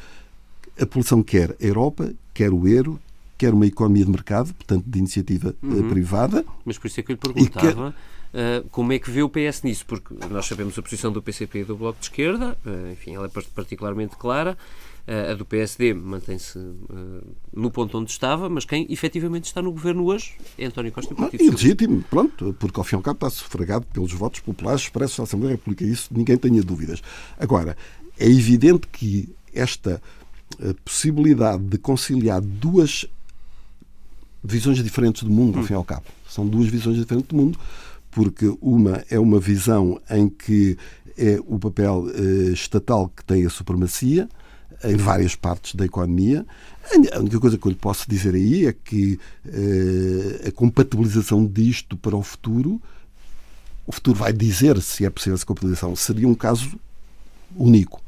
A 0.77 0.85
população 0.87 1.23
quer 1.23 1.57
a 1.61 1.65
Europa, 1.65 2.13
quer 2.33 2.53
o 2.53 2.67
euro, 2.67 3.01
quer 3.39 3.55
uma 3.55 3.67
economia 3.67 4.05
de 4.05 4.11
mercado, 4.11 4.53
portanto, 4.55 4.85
de 4.87 4.99
iniciativa 4.99 5.55
eh, 5.63 5.67
uhum. 5.67 5.89
privada. 5.89 6.45
Mas 6.65 6.79
por 6.79 6.89
isso 6.89 7.01
é 7.01 7.03
que 7.03 7.13
eu 7.13 7.15
lhe 7.15 7.21
perguntava. 7.21 7.95
Uh, 8.35 8.69
como 8.71 8.93
é 8.93 8.99
que 8.99 9.11
vê 9.11 9.23
o 9.23 9.29
PS 9.29 9.63
nisso, 9.63 9.87
porque 9.87 10.13
nós 10.29 10.47
sabemos 10.47 10.77
a 10.79 10.83
posição 10.83 11.13
do 11.13 11.23
PCP 11.23 11.61
e 11.61 11.65
do 11.65 11.77
Bloco 11.77 11.99
de 12.01 12.07
Esquerda, 12.07 12.59
uh, 12.67 12.93
enfim, 12.93 13.15
ela 13.15 13.27
é 13.27 13.41
particularmente 13.55 14.17
clara. 14.17 14.59
Uh, 15.07 15.33
a 15.33 15.35
do 15.35 15.45
PSD 15.45 15.93
mantém-se 15.93 16.59
no 17.53 17.71
ponto 17.71 17.99
onde 17.99 18.11
estava, 18.11 18.49
mas 18.49 18.65
quem 18.65 18.87
efetivamente 18.89 19.45
está 19.45 19.61
no 19.61 19.71
governo 19.71 20.07
hoje 20.07 20.33
é 20.57 20.65
António 20.65 20.91
Costa 20.91 21.13
e 21.13 21.15
o 21.15 21.17
Partido 21.19 21.45
Ilegítimo, 21.45 22.03
pronto, 22.09 22.57
porque 22.59 22.81
ao 22.81 22.85
fim 22.85 22.95
e 22.95 22.97
ao 22.97 23.03
cabo 23.03 23.19
está 23.19 23.29
sufragado 23.29 23.85
pelos 23.93 24.15
votos 24.15 24.41
populares 24.41 24.81
expressos 24.81 25.19
na 25.19 25.25
Assembleia 25.25 25.55
da 25.55 25.59
República, 25.59 25.85
isso 25.85 26.09
ninguém 26.11 26.39
tenha 26.39 26.63
dúvidas. 26.63 27.03
Agora, 27.39 27.77
é 28.19 28.27
evidente 28.27 28.87
que 28.87 29.29
esta 29.53 30.01
possibilidade 30.83 31.63
de 31.65 31.77
conciliar 31.77 32.41
duas 32.41 33.07
visões 34.43 34.83
diferentes 34.83 35.23
do 35.23 35.31
mundo, 35.31 35.59
ao 35.59 35.65
hum. 35.65 35.67
fim 35.67 35.75
e 35.75 35.77
ao 35.77 35.85
cabo. 35.85 36.05
São 36.29 36.47
duas 36.47 36.69
visões 36.69 36.97
diferentes 36.97 37.29
do 37.29 37.37
mundo, 37.37 37.59
porque 38.15 38.57
uma 38.63 39.05
é 39.11 39.19
uma 39.19 39.41
visão 39.41 40.01
em 40.09 40.29
que 40.29 40.79
é 41.19 41.39
o 41.47 41.59
papel 41.59 42.07
eh, 42.15 42.53
estatal 42.53 43.09
que 43.09 43.25
tem 43.25 43.45
a 43.45 43.51
supremacia 43.51 44.29
em 44.85 44.97
várias 44.97 45.35
partes 45.35 45.75
da 45.75 45.85
economia. 45.85 46.47
A 47.13 47.19
única 47.19 47.41
coisa 47.41 47.59
que 47.59 47.67
eu 47.67 47.71
lhe 47.71 47.77
posso 47.77 48.09
dizer 48.09 48.35
aí 48.35 48.67
é 48.67 48.73
que 48.73 49.19
eh, 49.47 50.49
a 50.49 50.53
compatibilização 50.53 51.45
disto 51.45 51.97
para 51.97 52.17
o 52.17 52.23
futuro, 52.23 52.81
o 53.85 53.93
futuro 53.93 54.17
vai 54.17 54.33
dizer 54.33 54.81
se 54.81 55.05
é 55.05 55.11
possível 55.11 55.35
essa 55.35 55.47
compatibilização, 55.47 55.97
seria 55.97 56.29
um 56.29 56.35
caso 56.35 56.79
único, 57.57 58.01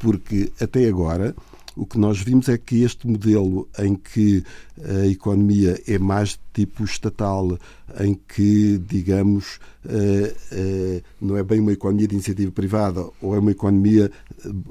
porque 0.00 0.50
até 0.60 0.88
agora 0.88 1.34
o 1.76 1.84
que 1.84 1.98
nós 1.98 2.20
vimos 2.20 2.48
é 2.48 2.56
que 2.56 2.82
este 2.82 3.06
modelo 3.06 3.68
em 3.78 3.94
que 3.94 4.44
a 4.82 5.06
economia 5.06 5.80
é 5.86 5.98
mais 5.98 6.30
de 6.30 6.38
tipo 6.52 6.84
estatal, 6.84 7.58
em 8.00 8.14
que, 8.14 8.78
digamos, 8.78 9.58
eh, 9.88 10.34
eh, 10.52 11.02
não 11.20 11.36
é 11.36 11.42
bem 11.42 11.60
uma 11.60 11.72
economia 11.72 12.06
de 12.06 12.14
iniciativa 12.14 12.52
privada 12.52 13.04
ou 13.20 13.34
é 13.34 13.38
uma 13.38 13.50
economia 13.50 14.10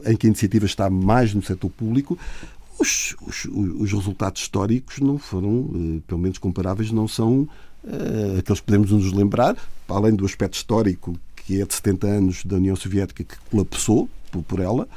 eh, 0.05 0.11
em 0.11 0.15
que 0.15 0.27
a 0.27 0.29
iniciativa 0.29 0.65
está 0.65 0.89
mais 0.89 1.33
no 1.33 1.41
setor 1.41 1.69
público, 1.69 2.17
os, 2.79 3.15
os, 3.27 3.45
os 3.45 3.91
resultados 3.91 4.41
históricos 4.41 4.99
não 4.99 5.17
foram, 5.17 6.01
pelo 6.07 6.19
menos 6.19 6.37
comparáveis, 6.37 6.91
não 6.91 7.07
são 7.07 7.47
aqueles 8.37 8.59
que 8.59 8.65
podemos 8.65 8.91
nos 8.91 9.11
lembrar, 9.13 9.55
além 9.87 10.15
do 10.15 10.25
aspecto 10.25 10.55
histórico 10.55 11.13
que 11.45 11.61
é 11.61 11.65
de 11.65 11.73
70 11.73 12.07
anos 12.07 12.45
da 12.45 12.55
União 12.55 12.75
Soviética 12.75 13.23
que 13.23 13.35
colapsou 13.49 14.09
por 14.47 14.59
ela, 14.59 14.87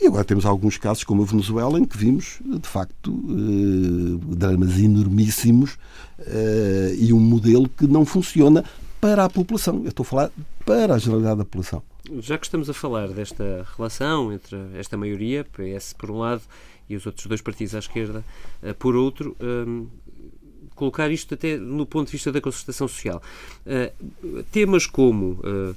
e 0.00 0.06
agora 0.06 0.24
temos 0.24 0.44
alguns 0.44 0.76
casos, 0.76 1.04
como 1.04 1.22
a 1.22 1.24
Venezuela, 1.24 1.78
em 1.78 1.84
que 1.84 1.96
vimos, 1.96 2.38
de 2.44 2.68
facto, 2.68 3.10
eh, 3.10 4.36
dramas 4.36 4.78
enormíssimos 4.78 5.78
eh, 6.18 6.94
e 6.98 7.12
um 7.14 7.20
modelo 7.20 7.68
que 7.68 7.86
não 7.86 8.04
funciona 8.04 8.62
para 9.00 9.24
a 9.24 9.30
população. 9.30 9.80
Eu 9.84 9.88
estou 9.88 10.04
a 10.04 10.06
falar 10.06 10.30
para 10.66 10.94
a 10.94 10.98
generalidade 10.98 11.38
da 11.38 11.44
população. 11.44 11.82
Já 12.20 12.36
que 12.36 12.44
estamos 12.44 12.68
a 12.68 12.74
falar 12.74 13.08
desta 13.08 13.66
relação 13.76 14.32
entre 14.32 14.56
esta 14.74 14.96
maioria, 14.98 15.44
PS 15.44 15.94
por 15.94 16.10
um 16.10 16.18
lado, 16.18 16.42
e 16.88 16.94
os 16.94 17.04
outros 17.06 17.26
dois 17.26 17.40
partidos 17.40 17.74
à 17.74 17.78
esquerda 17.78 18.22
eh, 18.62 18.74
por 18.74 18.94
outro, 18.94 19.34
ehm, 19.40 19.86
colocar 20.74 21.10
isto 21.10 21.32
até 21.32 21.56
no 21.56 21.86
ponto 21.86 22.08
de 22.08 22.12
vista 22.12 22.30
da 22.30 22.40
concertação 22.40 22.86
social. 22.86 23.22
temas 24.52 24.86
como 24.86 25.40
uh, 25.40 25.74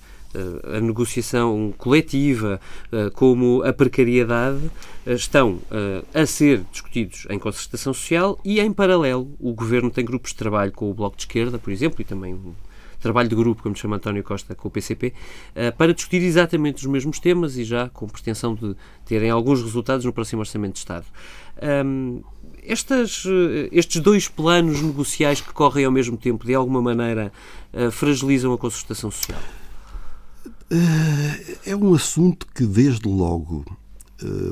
a 0.75 0.79
negociação 0.79 1.73
coletiva, 1.77 2.59
uh, 2.91 3.11
como 3.11 3.63
a 3.63 3.73
precariedade, 3.73 4.59
uh, 5.05 5.11
estão 5.11 5.59
a 6.13 6.25
ser 6.25 6.63
discutidos 6.71 7.25
em 7.29 7.39
concertação 7.39 7.93
social 7.93 8.39
e, 8.43 8.59
em 8.59 8.71
paralelo, 8.71 9.31
o 9.39 9.53
Governo 9.53 9.89
tem 9.89 10.05
grupos 10.05 10.31
de 10.31 10.37
trabalho 10.37 10.71
com 10.71 10.89
o 10.89 10.93
Bloco 10.93 11.17
de 11.17 11.23
Esquerda, 11.23 11.57
por 11.57 11.71
exemplo, 11.71 12.01
e 12.01 12.03
também 12.03 12.39
trabalho 12.99 13.29
de 13.29 13.35
grupo, 13.35 13.63
como 13.63 13.75
chama 13.75 13.95
António 13.95 14.23
Costa, 14.23 14.53
com 14.53 14.67
o 14.67 14.71
PCP, 14.71 15.13
para 15.77 15.93
discutir 15.93 16.21
exatamente 16.21 16.79
os 16.79 16.85
mesmos 16.85 17.17
temas 17.17 17.55
e 17.55 17.63
já 17.63 17.87
com 17.87 18.05
pretensão 18.09 18.53
de 18.53 18.75
terem 19.05 19.29
alguns 19.29 19.63
resultados 19.63 20.03
no 20.03 20.11
próximo 20.11 20.41
Orçamento 20.41 20.73
de 20.73 20.79
Estado. 20.79 21.05
Um, 21.85 22.21
estas, 22.61 23.23
eh, 23.25 23.69
estes 23.71 24.01
dois 24.01 24.27
planos 24.27 24.81
negociais 24.81 25.39
que 25.39 25.53
correm 25.53 25.85
ao 25.85 25.91
mesmo 25.93 26.17
tempo, 26.17 26.45
de 26.45 26.53
alguma 26.53 26.81
maneira, 26.81 27.31
fragilizam 27.89 28.51
a 28.51 28.57
concertação 28.57 29.09
social? 29.09 29.39
É 31.65 31.75
um 31.75 31.93
assunto 31.93 32.47
que, 32.53 32.65
desde 32.65 33.07
logo, 33.07 33.65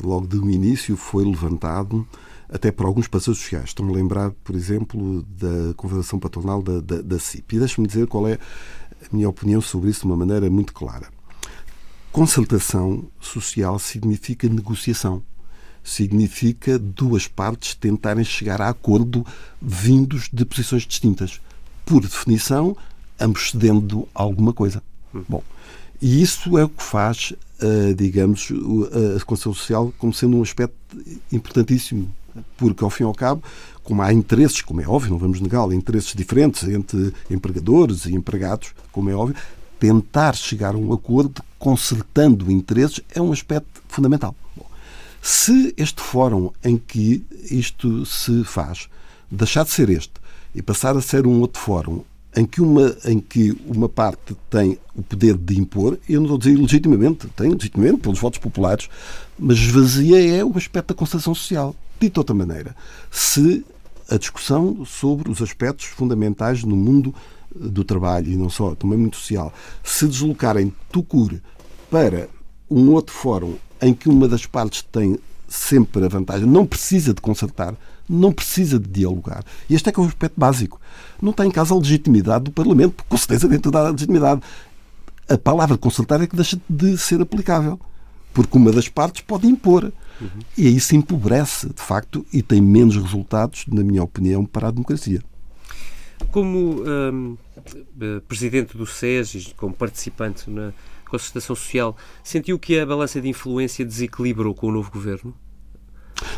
logo 0.04 0.26
do 0.26 0.50
início, 0.50 0.98
foi 0.98 1.24
levantado 1.24 2.08
até 2.50 2.72
por 2.72 2.86
alguns 2.86 3.08
parceiros 3.08 3.40
sociais. 3.40 3.66
Estou-me 3.66 3.92
a 3.92 3.96
lembrar, 3.96 4.32
por 4.44 4.56
exemplo, 4.56 5.24
da 5.24 5.74
Confederação 5.76 6.20
Patronal 6.20 6.62
da, 6.62 6.80
da, 6.80 7.02
da 7.02 7.20
CIP. 7.20 7.56
E 7.56 7.60
deixe-me 7.60 7.88
dizer 7.88 8.08
qual 8.08 8.28
é 8.28 8.34
a 8.34 9.16
minha 9.16 9.30
opinião 9.30 9.62
sobre 9.62 9.90
isso 9.90 10.02
de 10.02 10.06
uma 10.08 10.18
maneira 10.18 10.50
muito 10.50 10.74
clara. 10.74 11.08
Concertação 12.12 13.06
social 13.20 13.78
significa 13.78 14.48
negociação 14.50 15.22
significa 15.88 16.78
duas 16.78 17.28
partes 17.30 17.74
tentarem 17.74 18.24
chegar 18.24 18.62
a 18.62 18.68
acordo 18.68 19.26
vindos 19.62 20.30
de 20.32 20.44
posições 20.44 20.84
distintas. 20.84 21.40
Por 21.86 22.02
definição, 22.02 22.76
ambos 23.18 23.52
cedendo 23.52 24.06
alguma 24.14 24.52
coisa. 24.52 24.84
Hum. 25.16 25.24
Bom, 25.30 25.44
e 26.02 26.22
isso 26.22 26.58
é 26.58 26.64
o 26.64 26.70
que 26.70 26.84
faz, 26.84 27.34
uh, 27.62 27.94
digamos, 27.96 28.50
a 29.16 29.24
constituição 29.26 29.54
social 29.54 29.94
como 29.98 30.14
sendo 30.14 30.38
um 30.38 30.42
aspecto 30.42 30.76
importantíssimo. 31.32 32.12
Porque, 32.56 32.84
ao 32.84 32.90
fim 32.92 33.04
e 33.04 33.06
ao 33.08 33.16
cabo, 33.16 33.42
como 33.84 34.02
há 34.02 34.14
interesses, 34.14 34.62
como 34.62 34.80
é 34.80 34.88
óbvio, 34.88 35.10
não 35.10 35.18
vamos 35.18 35.42
negá-lo, 35.42 35.74
interesses 35.74 36.14
diferentes 36.14 36.68
entre 36.68 37.12
empregadores 37.32 38.06
e 38.06 38.14
empregados, 38.14 38.76
como 38.92 39.10
é 39.10 39.16
óbvio, 39.16 39.36
tentar 39.80 40.36
chegar 40.36 40.76
a 40.76 40.78
um 40.78 40.94
acordo 40.94 41.42
consertando 41.58 42.52
interesses 42.52 43.02
é 43.14 43.22
um 43.22 43.32
aspecto 43.32 43.82
fundamental. 43.88 44.36
Se 45.22 45.74
este 45.78 46.02
fórum 46.02 46.52
em 46.64 46.78
que 46.78 47.26
isto 47.50 48.06
se 48.06 48.44
faz 48.44 48.88
deixar 49.32 49.66
de 49.66 49.72
ser 49.72 49.90
este 49.90 50.14
e 50.54 50.62
passar 50.62 50.96
a 50.96 51.02
ser 51.02 51.28
um 51.28 51.40
outro 51.42 51.62
fórum 51.62 52.04
em 52.38 52.46
que 52.46 52.62
uma, 52.62 52.96
em 53.06 53.20
que 53.20 53.58
uma 53.66 53.90
parte 53.90 54.38
tem 54.48 54.78
o 54.94 55.02
poder 55.02 55.36
de 55.36 55.60
impor, 55.60 55.98
eu 56.08 56.22
não 56.22 56.26
estou 56.26 56.36
a 56.36 56.40
dizer 56.40 56.62
legitimamente, 56.62 57.28
tem 57.36 57.50
legitimamente 57.50 57.98
pelos 57.98 58.20
votos 58.20 58.38
populares, 58.38 58.88
mas 59.40 59.58
esvazia 59.58 60.38
é 60.38 60.46
o 60.46 60.56
aspecto 60.56 60.90
da 60.90 60.94
constatação 60.94 61.34
social. 61.34 61.76
Dito 62.00 62.14
de 62.14 62.20
outra 62.20 62.36
maneira, 62.36 62.76
se 63.10 63.66
a 64.08 64.18
discussão 64.18 64.86
sobre 64.86 65.32
os 65.32 65.42
aspectos 65.42 65.88
fundamentais 65.88 66.64
no 66.64 66.76
mundo 66.76 67.14
do 67.56 67.84
trabalho, 67.84 68.32
e 68.32 68.38
não 68.38 68.52
só, 68.52 68.76
também 68.76 69.00
muito 69.00 69.18
social, 69.18 69.52
se 69.84 70.08
deslocarem 70.08 70.72
tucur 70.92 71.34
para 71.90 72.30
um 72.70 72.92
outro 72.92 73.16
fórum 73.16 73.56
em 73.82 73.96
que 73.96 74.08
uma 74.08 74.28
das 74.28 74.46
partes 74.46 74.84
tem 74.92 75.18
sempre 75.48 76.06
a 76.06 76.08
vantagem, 76.08 76.48
não 76.48 76.68
precisa 76.68 77.16
de 77.16 77.22
consertar, 77.22 77.74
não 78.10 78.32
precisa 78.32 78.80
de 78.80 78.88
dialogar. 78.88 79.44
E 79.70 79.76
este 79.76 79.90
é 79.90 79.92
que 79.92 80.00
é 80.00 80.04
o 80.04 80.06
aspecto 80.06 80.40
básico. 80.40 80.80
Não 81.22 81.32
está 81.32 81.46
em 81.46 81.52
causa 81.52 81.74
a 81.74 81.78
legitimidade 81.78 82.46
do 82.46 82.52
Parlamento, 82.52 82.94
porque 82.94 83.10
com 83.10 83.18
certeza 83.18 83.48
dentro 83.48 83.72
da 83.72 83.90
legitimidade. 83.90 84.42
A 85.30 85.38
palavra 85.38 85.78
consertar 85.78 86.22
é 86.22 86.28
que 86.28 86.36
deixa 86.36 86.60
de 86.70 86.98
ser 86.98 87.20
aplicável, 87.20 87.78
porque 88.34 88.58
uma 88.58 88.72
das 88.72 88.88
partes 88.88 89.22
pode 89.22 89.46
impor. 89.46 89.92
Uhum. 90.22 90.30
E 90.58 90.68
aí 90.68 90.80
se 90.80 90.96
empobrece, 90.96 91.68
de 91.68 91.82
facto, 91.82 92.26
e 92.32 92.42
tem 92.42 92.62
menos 92.62 92.96
resultados, 92.96 93.66
na 93.68 93.84
minha 93.84 94.02
opinião, 94.02 94.46
para 94.46 94.70
a 94.70 94.72
democracia. 94.72 95.22
Como 96.32 96.82
hum, 96.82 97.38
eh, 98.02 98.22
presidente 98.28 98.78
do 98.78 98.86
SES 98.86 99.54
como 99.56 99.74
participante 99.74 100.50
na 100.50 100.74
concertação 101.10 101.56
social, 101.56 101.96
sentiu 102.24 102.58
que 102.58 102.80
a 102.80 102.86
balança 102.86 103.22
de 103.22 103.28
influência 103.28 103.86
desequilibrou 103.86 104.54
com 104.56 104.68
o 104.68 104.72
novo 104.72 104.90
governo? 104.92 105.34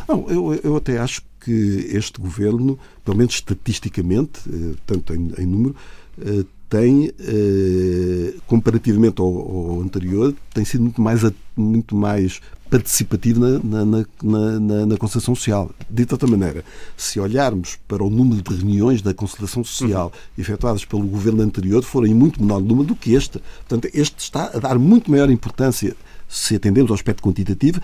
Não, 0.06 0.28
eu, 0.28 0.60
eu 0.62 0.76
até 0.76 0.98
acho 0.98 1.22
que 1.40 1.88
este 1.92 2.20
governo, 2.20 2.78
pelo 3.04 3.16
menos 3.16 3.34
estatisticamente, 3.34 4.40
eh, 4.48 4.74
tanto 4.86 5.14
em, 5.14 5.32
em 5.38 5.46
número, 5.46 5.74
eh, 6.20 6.44
tem, 6.68 7.12
eh, 7.18 8.34
comparativamente 8.46 9.20
ao, 9.20 9.26
ao, 9.26 9.80
anterior, 9.80 10.32
tem 10.54 10.64
sido 10.64 10.82
muito 10.82 11.02
mais, 11.02 11.20
muito 11.56 11.96
mais 11.96 12.40
participativo 12.70 13.40
na, 13.40 13.84
na, 13.84 14.06
na, 14.22 14.60
na, 14.60 14.86
na 14.86 14.96
concertação 14.96 15.34
social. 15.34 15.70
De 15.90 16.06
outra 16.08 16.28
maneira, 16.28 16.64
se 16.96 17.18
olharmos 17.18 17.76
para 17.88 18.04
o 18.04 18.08
número 18.08 18.40
de 18.40 18.54
reuniões 18.54 19.02
da 19.02 19.12
concertação 19.12 19.64
social 19.64 20.12
uhum. 20.14 20.42
efetuadas 20.42 20.84
pelo 20.84 21.02
governo 21.02 21.42
anterior, 21.42 21.82
foram 21.82 22.06
em 22.06 22.14
muito 22.14 22.40
menor 22.40 22.60
número 22.60 22.86
do 22.86 22.94
que 22.94 23.14
este. 23.14 23.40
Portanto, 23.68 23.90
este 23.92 24.20
está 24.20 24.52
a 24.54 24.58
dar 24.60 24.78
muito 24.78 25.10
maior 25.10 25.28
importância, 25.28 25.96
se 26.28 26.54
atendemos 26.54 26.92
ao 26.92 26.94
aspecto 26.94 27.20
quantitativo, 27.20 27.80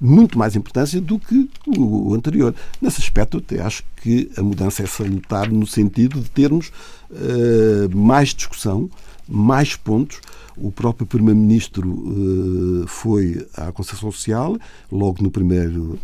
muito 0.00 0.38
mais 0.38 0.56
importância 0.56 1.00
do 1.00 1.18
que 1.18 1.48
o 1.66 2.14
anterior. 2.14 2.54
Nesse 2.80 3.00
aspecto, 3.00 3.38
até 3.38 3.60
acho 3.60 3.84
que 4.02 4.30
a 4.36 4.42
mudança 4.42 4.82
é 4.82 4.86
salutar 4.86 5.50
no 5.50 5.66
sentido 5.66 6.20
de 6.20 6.30
termos 6.30 6.72
uh, 7.10 7.96
mais 7.96 8.30
discussão, 8.30 8.88
mais 9.28 9.76
pontos. 9.76 10.20
O 10.56 10.70
próprio 10.70 11.06
Primeiro-Ministro 11.06 11.88
uh, 11.88 12.86
foi 12.86 13.46
à 13.56 13.70
Constituição 13.72 14.10
Social, 14.10 14.58
logo 14.90 15.22
no 15.22 15.30
primeiro, 15.30 15.98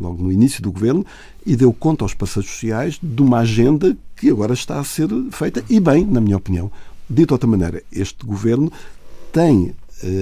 logo 0.00 0.22
no 0.22 0.30
início 0.30 0.62
do 0.62 0.70
governo, 0.70 1.04
e 1.46 1.56
deu 1.56 1.72
conta 1.72 2.04
aos 2.04 2.14
parceiros 2.14 2.50
sociais 2.50 2.98
de 3.02 3.22
uma 3.22 3.38
agenda 3.38 3.96
que 4.16 4.30
agora 4.30 4.52
está 4.52 4.78
a 4.78 4.84
ser 4.84 5.08
feita, 5.30 5.64
e 5.68 5.80
bem, 5.80 6.04
na 6.04 6.20
minha 6.20 6.36
opinião. 6.36 6.70
Dito 7.08 7.28
de 7.28 7.32
outra 7.32 7.48
maneira, 7.48 7.82
este 7.90 8.26
governo 8.26 8.70
tem 9.32 9.74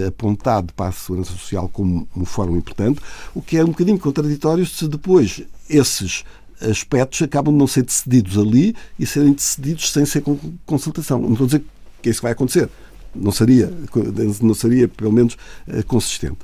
apontado 0.06 0.72
para 0.72 0.88
a 0.88 0.92
segurança 0.92 1.32
social 1.32 1.68
como 1.68 2.08
um 2.16 2.24
fórum 2.24 2.56
importante, 2.56 3.00
o 3.34 3.42
que 3.42 3.56
é 3.56 3.64
um 3.64 3.68
bocadinho 3.68 3.98
contraditório 3.98 4.64
se 4.66 4.88
depois 4.88 5.42
esses 5.68 6.24
aspectos 6.60 7.20
acabam 7.22 7.52
de 7.52 7.58
não 7.58 7.66
ser 7.66 7.82
decididos 7.82 8.38
ali 8.38 8.74
e 8.98 9.06
serem 9.06 9.32
decididos 9.32 9.92
sem 9.92 10.06
ser 10.06 10.22
com 10.22 10.38
consultação. 10.64 11.20
Não 11.20 11.32
estou 11.32 11.44
a 11.44 11.48
dizer 11.48 11.64
que 12.02 12.10
isso 12.10 12.22
vai 12.22 12.32
acontecer. 12.32 12.68
Não 13.14 13.32
seria, 13.32 13.72
não 14.40 14.54
seria 14.54 14.88
pelo 14.88 15.12
menos, 15.12 15.36
eh, 15.68 15.82
consistente 15.82 16.38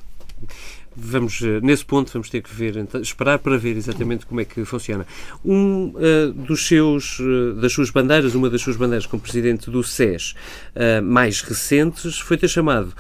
vamos 0.96 1.40
eh, 1.42 1.60
nesse 1.62 1.84
ponto 1.84 2.12
vamos 2.12 2.28
ter 2.28 2.42
que 2.42 2.54
ver 2.54 2.74
esperar 3.00 3.38
para 3.38 3.56
ver 3.56 3.76
exatamente 3.76 4.26
como 4.26 4.40
é 4.40 4.44
que 4.44 4.64
funciona. 4.64 5.06
Um 5.44 5.92
uh, 5.94 6.32
dos 6.32 6.66
seus 6.66 7.18
uh, 7.18 7.54
das 7.54 7.72
suas 7.72 7.90
bandeiras 7.90 8.34
uma 8.34 8.50
das 8.50 8.60
suas 8.60 8.76
bandeiras 8.76 9.06
como 9.06 9.22
presidente 9.22 9.70
do 9.70 9.82
SES 9.82 10.34
uh, 10.74 11.02
mais 11.02 11.40
recentes 11.40 12.18
foi 12.18 12.36
ter 12.36 12.48
chamado 12.48 12.92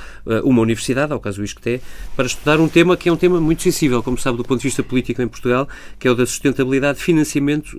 uma 0.44 0.62
universidade 0.62 1.12
ao 1.12 1.20
caso 1.20 1.40
o 1.40 1.44
ISCTE 1.44 1.80
para 2.16 2.26
estudar 2.26 2.60
um 2.60 2.68
tema 2.68 2.96
que 2.96 3.08
é 3.08 3.12
um 3.12 3.16
tema 3.16 3.40
muito 3.40 3.62
sensível 3.62 4.02
como 4.02 4.16
sabe 4.18 4.36
do 4.36 4.44
ponto 4.44 4.60
de 4.60 4.68
vista 4.68 4.82
político 4.82 5.20
em 5.20 5.28
Portugal 5.28 5.68
que 5.98 6.06
é 6.06 6.10
o 6.10 6.14
da 6.14 6.24
sustentabilidade 6.24 7.00
financiamento 7.00 7.78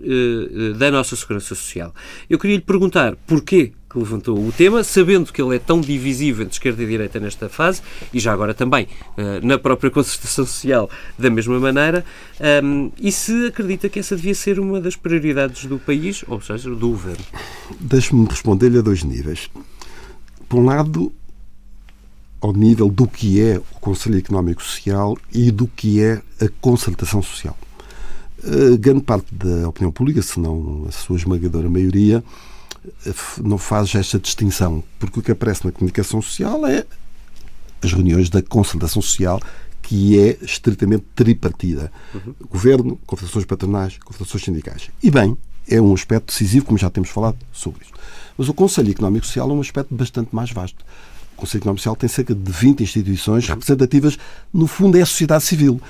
da 0.78 0.92
nossa 0.92 1.16
segurança 1.16 1.56
social. 1.56 1.94
Eu 2.30 2.38
queria 2.38 2.58
lhe 2.58 2.62
perguntar 2.62 3.16
porquê 3.28 3.74
que 3.94 4.00
levantou 4.00 4.36
o 4.36 4.52
tema, 4.52 4.84
sabendo 4.84 5.32
que 5.32 5.40
ele 5.40 5.56
é 5.56 5.60
tão 5.60 5.80
divisível 5.80 6.44
entre 6.44 6.56
esquerda 6.56 6.82
e 6.82 6.88
direita 6.88 7.20
nesta 7.20 7.48
fase, 7.48 7.82
e 8.12 8.20
já 8.20 8.34
agora 8.34 8.54
também 8.54 8.88
uh, 9.18 9.46
na 9.46 9.60
própria 9.60 9.92
concertação 9.92 10.46
social 10.46 10.90
da 11.18 11.30
mesma 11.30 11.60
maneira, 11.60 12.04
ehm, 12.40 12.90
e 13.00 13.12
se 13.12 13.46
acredita 13.48 13.88
que 13.88 14.00
essa 14.00 14.16
devia 14.16 14.34
ser 14.34 14.60
uma 14.60 14.82
das 14.82 14.96
prioridades 14.96 15.66
do 15.66 15.78
país, 15.78 16.26
ou 16.28 16.42
seja, 16.42 16.70
do 16.72 16.90
governo? 16.90 17.24
Deixe-me 17.80 18.26
responder-lhe 18.28 18.80
a 18.80 18.82
dois 18.82 19.04
níveis. 19.04 19.50
Por 20.50 20.60
um 20.60 20.66
lado, 20.66 21.14
ao 22.42 22.52
nível 22.52 22.90
do 22.90 23.08
que 23.08 23.40
é 23.40 23.58
o 23.58 23.80
Conselho 23.80 24.18
Económico 24.18 24.64
Social 24.64 25.18
e 25.32 25.52
do 25.52 25.68
que 25.68 26.02
é 26.02 26.22
a 26.42 26.50
concertação 26.60 27.22
social. 27.22 27.58
Uh, 28.44 28.78
grande 28.78 29.02
parte 29.02 29.34
da 29.34 29.70
opinião 29.70 29.92
pública, 29.92 30.22
se 30.22 30.40
não 30.40 30.86
a 30.90 30.92
sua 30.92 31.16
esmagadora 31.16 31.70
maioria, 31.70 32.22
não 33.44 33.58
faz 33.58 33.94
esta 33.96 34.20
distinção, 34.20 34.84
porque 35.00 35.20
o 35.20 35.24
que 35.24 35.32
aparece 35.32 35.66
na 35.66 35.72
comunicação 35.72 36.22
social 36.22 36.66
é 36.66 36.86
as 37.82 37.92
reuniões 37.92 38.30
da 38.30 38.42
concertação 38.42 39.02
social, 39.02 39.40
que 39.82 40.18
é 40.20 40.38
estritamente 40.42 41.06
tripartida. 41.14 41.92
Uhum. 42.14 42.34
Governo, 42.50 43.00
confederações 43.06 43.46
patronais, 43.46 43.98
confederações 43.98 44.44
sindicais. 44.44 44.90
E 45.02 45.12
bem, 45.12 45.38
é 45.68 45.82
um 45.82 45.94
aspecto 45.94 46.28
decisivo, 46.28 46.66
como 46.66 46.78
já 46.78 46.90
temos 46.90 47.10
falado 47.10 47.38
sobre 47.52 47.84
isto. 47.84 48.00
Mas 48.38 48.50
o 48.50 48.54
Conselho 48.54 48.92
Económico 48.92 49.26
Social 49.26 49.50
é 49.50 49.54
um 49.54 49.62
aspecto 49.62 49.94
bastante 49.94 50.34
mais 50.34 50.52
vasto. 50.52 50.84
O 51.34 51.42
Conselho 51.42 51.62
Económico 51.62 51.82
Social 51.82 51.96
tem 51.96 52.10
cerca 52.10 52.34
de 52.34 52.52
20 52.52 52.84
instituições 52.84 53.48
representativas, 53.48 54.18
no 54.54 54.68
fundo, 54.68 54.98
é 54.98 55.02
a 55.02 55.06
sociedade 55.06 55.44
civil. 55.44 55.82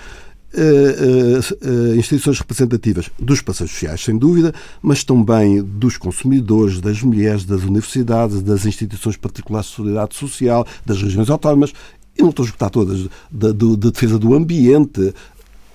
Uh, 0.53 1.67
uh, 1.67 1.95
instituições 1.95 2.39
representativas 2.39 3.09
dos 3.19 3.41
parceiros 3.41 3.73
sociais, 3.73 4.03
sem 4.03 4.17
dúvida, 4.17 4.53
mas 4.81 5.03
também 5.03 5.61
dos 5.61 5.97
consumidores, 5.97 6.79
das 6.79 7.01
mulheres, 7.01 7.43
das 7.45 7.63
universidades, 7.63 8.41
das 8.41 8.65
instituições 8.65 9.17
particulares 9.17 9.69
de 9.69 9.75
solidariedade 9.75 10.15
social, 10.15 10.65
das 10.85 11.01
regiões 11.01 11.29
autónomas, 11.29 11.73
e 12.17 12.21
não 12.21 12.29
estou 12.29 12.43
a 12.43 12.45
esgotar 12.45 12.69
todas, 12.69 13.07
da, 13.31 13.51
da 13.51 13.89
defesa 13.89 14.19
do 14.19 14.33
ambiente. 14.33 15.13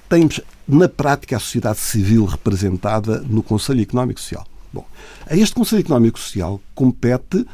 Temos, 0.09 0.41
na 0.67 0.89
prática, 0.89 1.37
a 1.37 1.41
sociedade 1.41 1.81
civil 1.81 2.25
representada 2.25 3.21
no 3.29 3.43
Conselho 3.43 3.83
Económico 3.83 4.21
Social. 4.21 4.47
Bom, 4.73 4.87
a 5.27 5.37
este 5.37 5.55
Conselho 5.55 5.81
Económico 5.81 6.19
Social 6.19 6.61
compete 6.75 7.45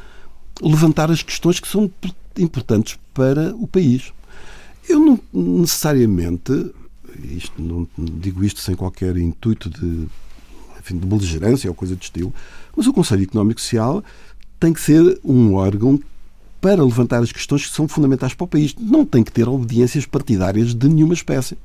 levantar 0.61 1.09
as 1.09 1.21
questões 1.21 1.59
que 1.59 1.67
são 1.67 1.89
importantes 2.37 2.97
para 3.13 3.55
o 3.55 3.67
país. 3.67 4.13
Eu 4.87 4.99
não 4.99 5.19
necessariamente 5.33 6.71
isto, 7.23 7.61
não 7.61 7.87
digo 7.97 8.43
isto 8.43 8.59
sem 8.59 8.75
qualquer 8.75 9.17
intuito 9.17 9.69
de, 9.69 10.07
enfim, 10.79 10.97
de 10.97 11.05
beligerância 11.05 11.69
ou 11.69 11.75
coisa 11.75 11.95
de 11.95 12.03
estilo, 12.03 12.33
mas 12.75 12.87
o 12.87 12.93
Conselho 12.93 13.23
Económico 13.23 13.59
e 13.59 13.63
Social 13.63 14.03
tem 14.59 14.73
que 14.73 14.81
ser 14.81 15.19
um 15.23 15.53
órgão 15.53 15.99
para 16.61 16.83
levantar 16.83 17.21
as 17.21 17.31
questões 17.31 17.65
que 17.65 17.73
são 17.73 17.87
fundamentais 17.87 18.33
para 18.33 18.45
o 18.45 18.47
país. 18.47 18.73
Não 18.79 19.05
tem 19.05 19.23
que 19.23 19.31
ter 19.31 19.47
obediências 19.47 20.05
partidárias 20.05 20.73
de 20.73 20.87
nenhuma 20.87 21.13
espécie. 21.13 21.57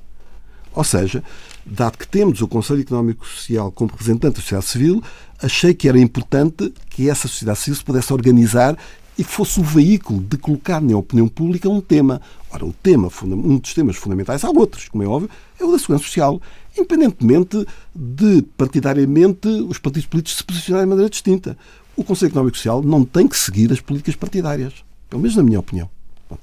Ou 0.74 0.84
seja, 0.84 1.24
dado 1.64 1.98
que 1.98 2.06
temos 2.06 2.40
o 2.40 2.48
Conselho 2.48 2.80
Económico 2.80 3.24
e 3.24 3.28
Social 3.28 3.72
como 3.72 3.90
representante 3.90 4.36
da 4.36 4.40
sociedade 4.42 4.66
civil, 4.66 5.02
achei 5.42 5.74
que 5.74 5.88
era 5.88 5.98
importante 5.98 6.72
que 6.88 7.08
essa 7.08 7.26
sociedade 7.26 7.58
civil 7.58 7.76
se 7.76 7.84
pudesse 7.84 8.12
organizar 8.12 8.76
e 9.18 9.24
fosse 9.24 9.58
o 9.58 9.62
veículo 9.62 10.20
de 10.20 10.36
colocar 10.36 10.80
na 10.80 10.96
opinião 10.96 11.28
pública 11.28 11.68
um 11.68 11.80
tema. 11.80 12.20
Ora, 12.52 12.64
o 12.64 12.72
tema, 12.72 13.08
um 13.22 13.58
dos 13.58 13.74
temas 13.74 13.96
fundamentais, 13.96 14.44
há 14.44 14.50
outros, 14.50 14.88
como 14.88 15.04
é 15.04 15.06
óbvio, 15.06 15.30
é 15.58 15.64
o 15.64 15.70
da 15.70 15.78
segurança 15.78 16.04
social, 16.04 16.40
independentemente 16.76 17.64
de, 17.94 18.42
partidariamente, 18.56 19.48
os 19.48 19.78
partidos 19.78 20.06
políticos 20.06 20.38
se 20.38 20.44
posicionarem 20.44 20.86
de 20.86 20.90
maneira 20.90 21.10
distinta. 21.10 21.56
O 21.96 22.02
Conselho 22.02 22.30
Económico 22.30 22.56
e 22.56 22.58
Social 22.58 22.82
não 22.82 23.04
tem 23.04 23.28
que 23.28 23.36
seguir 23.36 23.72
as 23.72 23.80
políticas 23.80 24.16
partidárias, 24.16 24.72
pelo 25.08 25.22
menos 25.22 25.36
na 25.36 25.42
minha 25.42 25.60
opinião. 25.60 25.88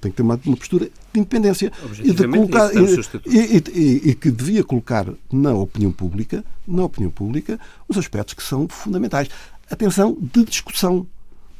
Tem 0.02 0.12
que 0.12 0.18
ter 0.18 0.24
uma, 0.24 0.40
uma 0.46 0.58
postura 0.58 0.90
de 1.14 1.20
independência 1.20 1.72
e, 2.04 2.12
de 2.12 2.28
colocar, 2.28 2.70
e, 3.26 3.64
e, 3.74 4.10
e, 4.10 4.16
que 4.16 4.30
devia 4.30 4.64
colocar 4.64 5.08
na 5.32 5.54
opinião 5.54 5.92
pública, 5.92 6.44
na 6.68 6.84
opinião 6.84 7.10
pública, 7.10 7.58
os 7.88 7.98
aspectos 7.98 8.34
que 8.34 8.44
são 8.44 8.68
fundamentais. 8.68 9.30
Atenção 9.70 10.18
de 10.20 10.44
discussão, 10.44 11.08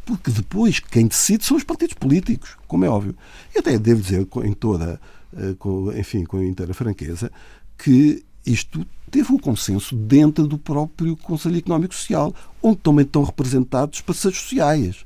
porque 0.08 0.32
depois 0.32 0.80
quem 0.80 1.06
decide 1.06 1.44
são 1.44 1.58
os 1.58 1.66
partidos 1.66 1.96
políticos, 1.96 2.56
como 2.66 2.86
é 2.86 2.90
óbvio. 2.90 3.14
Eu 3.54 3.60
até 3.60 3.78
devo 3.78 4.02
dizer 4.02 4.26
em 4.46 4.54
toda, 4.54 5.02
eh, 5.36 6.00
enfim, 6.00 6.24
com 6.24 6.42
inteira 6.42 6.74
franqueza, 6.74 7.30
que 7.78 8.24
isto 8.46 8.88
teve 9.12 9.34
um 9.34 9.38
consenso 9.38 9.94
dentro 9.94 10.48
do 10.48 10.58
próprio 10.58 11.18
Conselho 11.18 11.58
Económico 11.58 11.94
e 11.94 11.98
Social, 11.98 12.34
onde 12.64 12.78
também 12.78 13.04
estão 13.04 13.22
representados 13.22 14.00
parceiros 14.00 14.40
sociais. 14.40 15.06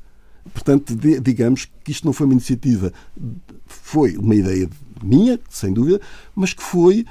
Portanto, 0.54 0.96
digamos 0.96 1.68
que 1.84 1.92
isto 1.92 2.06
não 2.06 2.14
foi 2.14 2.28
uma 2.28 2.34
iniciativa, 2.34 2.94
foi 3.66 4.16
uma 4.18 4.36
ideia 4.36 4.70
minha, 5.02 5.40
sem 5.50 5.74
dúvida, 5.74 6.00
mas 6.36 6.54
que 6.54 6.62
foi 6.62 7.06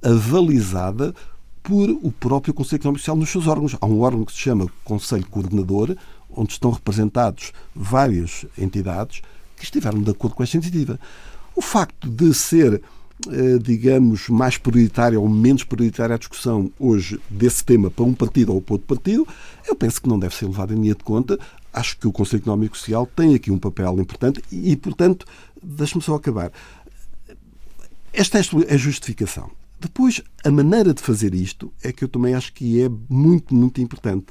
avalizada 0.00 1.12
por 1.60 1.90
o 1.90 2.12
próprio 2.12 2.54
Conselho 2.54 2.80
Económico 2.80 3.00
e 3.00 3.02
Social 3.02 3.16
nos 3.16 3.30
seus 3.30 3.48
órgãos. 3.48 3.76
Há 3.80 3.86
um 3.86 4.00
órgão 4.00 4.24
que 4.24 4.32
se 4.32 4.38
chama 4.38 4.70
Conselho 4.84 5.26
Coordenador, 5.26 5.96
onde 6.30 6.52
estão 6.52 6.70
representados 6.70 7.52
várias 7.74 8.46
entidades 8.58 9.22
que 9.56 9.64
estiveram 9.64 10.02
de 10.02 10.10
acordo 10.10 10.36
com 10.36 10.42
esta 10.42 10.56
iniciativa. 10.56 10.98
O 11.54 11.62
facto 11.62 12.08
de 12.08 12.34
ser, 12.34 12.82
eh, 13.28 13.58
digamos, 13.58 14.28
mais 14.28 14.58
prioritária 14.58 15.18
ou 15.18 15.28
menos 15.28 15.64
prioritária 15.64 16.14
a 16.14 16.18
discussão 16.18 16.70
hoje 16.78 17.18
desse 17.30 17.64
tema 17.64 17.90
para 17.90 18.04
um 18.04 18.12
partido 18.12 18.52
ou 18.52 18.60
para 18.60 18.74
outro 18.74 18.86
partido, 18.86 19.26
eu 19.66 19.74
penso 19.74 20.02
que 20.02 20.08
não 20.08 20.18
deve 20.18 20.34
ser 20.34 20.46
levado 20.46 20.74
em 20.74 20.80
linha 20.80 20.94
de 20.94 21.02
conta. 21.02 21.38
Acho 21.72 21.96
que 21.98 22.06
o 22.06 22.12
Conselho 22.12 22.42
Económico 22.42 22.76
e 22.76 22.78
Social 22.78 23.06
tem 23.06 23.34
aqui 23.34 23.50
um 23.50 23.58
papel 23.58 23.98
importante 23.98 24.42
e, 24.52 24.76
portanto, 24.76 25.26
deixe-me 25.62 26.02
só 26.02 26.14
acabar. 26.14 26.52
Esta 28.12 28.38
é 28.38 28.42
a 28.70 28.76
justificação. 28.76 29.50
Depois, 29.78 30.22
a 30.42 30.50
maneira 30.50 30.94
de 30.94 31.02
fazer 31.02 31.34
isto 31.34 31.70
é 31.82 31.92
que 31.92 32.02
eu 32.02 32.08
também 32.08 32.34
acho 32.34 32.52
que 32.52 32.82
é 32.82 32.88
muito, 33.10 33.54
muito 33.54 33.80
importante. 33.80 34.26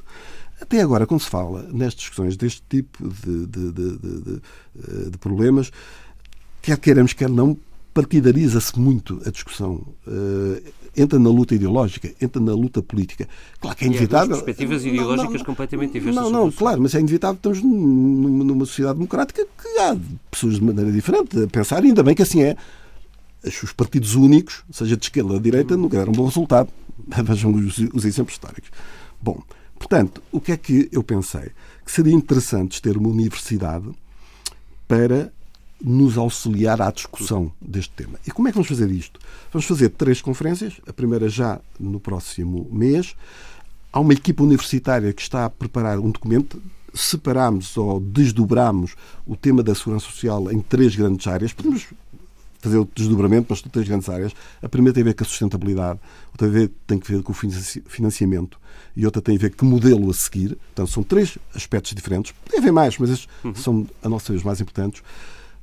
Até 0.65 0.82
agora, 0.82 1.06
quando 1.06 1.21
se 1.21 1.30
fala 1.30 1.62
nestas 1.71 2.01
discussões 2.01 2.36
deste 2.36 2.63
tipo 2.67 3.08
de, 3.08 3.45
de, 3.45 3.71
de, 3.71 5.10
de 5.12 5.17
problemas, 5.19 5.71
quer 6.60 6.75
queiramos, 6.80 7.13
quer 7.13 7.30
não, 7.30 7.56
partidariza-se 7.93 8.78
muito 8.80 9.21
a 9.28 9.30
discussão. 9.30 9.86
Uh, 10.08 10.60
entra 10.97 11.19
na 11.19 11.30
luta 11.30 11.54
ideológica, 11.54 12.12
entra 12.19 12.41
na 12.41 12.54
luta 12.54 12.82
política. 12.82 13.30
Claro 13.60 13.78
que 13.78 13.86
é 13.86 13.88
inevitável. 13.88 14.38
E 14.38 14.43
perspectivas 14.43 14.84
não, 14.84 14.91
ideológicas 14.91 15.38
não, 15.38 15.45
completamente 15.45 15.93
diversas. 15.93 16.23
Não, 16.23 16.32
não, 16.32 16.51
claro, 16.51 16.82
mas 16.82 16.95
é 16.95 16.99
inevitável. 16.99 17.36
Estamos 17.36 17.62
numa 17.62 18.65
sociedade 18.65 18.97
democrática 18.97 19.45
que 19.45 19.80
há 19.80 19.95
pessoas 20.32 20.56
de 20.56 20.63
maneira 20.63 20.91
diferente 20.91 21.43
a 21.43 21.47
pensar, 21.47 21.84
e 21.84 21.89
ainda 21.89 22.01
bem 22.01 22.15
que 22.15 22.23
assim 22.23 22.41
é. 22.41 22.58
Os 23.45 23.71
partidos 23.71 24.15
únicos, 24.15 24.63
seja 24.71 24.97
de 24.97 25.06
esquerda 25.06 25.34
ou 25.34 25.38
de 25.38 25.43
direita, 25.43 25.78
nunca 25.78 25.99
deram 25.99 26.12
um 26.12 26.15
bom 26.15 26.25
resultado. 26.25 26.69
Vejam 27.23 27.54
os, 27.54 27.78
os 27.78 28.04
exemplos 28.04 28.34
históricos. 28.34 28.71
Bom, 29.21 29.43
Portanto, 29.77 30.21
o 30.31 30.39
que 30.39 30.51
é 30.51 30.57
que 30.57 30.89
eu 30.91 31.03
pensei? 31.03 31.51
Que 31.85 31.91
seria 31.91 32.13
interessante 32.13 32.81
ter 32.81 32.97
uma 32.97 33.09
universidade 33.09 33.89
para 34.88 35.31
nos 35.81 36.17
auxiliar 36.17 36.81
à 36.81 36.89
discussão 36.89 37.51
deste 37.61 37.91
tema. 37.91 38.17
E 38.25 38.31
como 38.31 38.47
é 38.47 38.51
que 38.51 38.55
vamos 38.55 38.69
fazer 38.69 38.89
isto? 38.89 39.19
Vamos 39.51 39.65
fazer 39.65 39.89
três 39.89 40.21
conferências, 40.21 40.79
a 40.88 40.93
primeira 40.93 41.29
já 41.29 41.59
no 41.79 41.99
próximo 41.99 42.67
mês. 42.71 43.15
Há 43.91 43.99
uma 43.99 44.13
equipa 44.13 44.43
universitária 44.43 45.13
que 45.13 45.21
está 45.21 45.45
a 45.45 45.49
preparar 45.49 45.99
um 45.99 46.09
documento. 46.09 46.61
Separamos 46.93 47.75
ou 47.77 47.99
desdobramos 47.99 48.95
o 49.27 49.35
tema 49.35 49.61
da 49.61 49.75
segurança 49.75 50.05
social 50.05 50.51
em 50.51 50.59
três 50.61 50.95
grandes 50.95 51.27
áreas. 51.27 51.53
Podemos 51.53 51.88
fazer 52.65 52.78
o 52.78 52.89
desdobramento, 52.93 53.47
mas 53.49 53.62
três 53.62 53.88
grandes 53.88 54.10
áreas. 54.10 54.34
A 54.62 54.67
primeira 54.67 54.93
tem 54.93 55.01
a 55.01 55.06
ver 55.06 55.13
com 55.13 55.23
a 55.23 55.28
sustentabilidade, 55.28 55.99
outra 56.32 56.69
tem 56.88 56.99
a 56.99 57.08
ver 57.08 57.23
com 57.23 57.32
o 57.32 57.36
financiamento 57.36 58.60
e 58.95 59.06
outra 59.06 59.21
tem 59.21 59.36
a 59.36 59.39
ver 59.39 59.51
com 59.51 59.58
que 59.58 59.65
modelo 59.65 60.10
a 60.10 60.13
seguir. 60.13 60.58
Então 60.73 60.88
são 60.88 61.04
três 61.04 61.38
aspectos 61.54 61.93
diferentes. 61.93 62.34
Tem 62.49 62.60
a 62.60 62.63
ver 62.63 62.71
mais, 62.71 62.97
mas 62.97 63.10
estes 63.12 63.28
uhum. 63.43 63.56
são, 63.56 63.88
a 64.04 64.10
nossa 64.10 64.34
vez, 64.34 64.43
mais 64.43 64.60
importantes. 64.60 65.04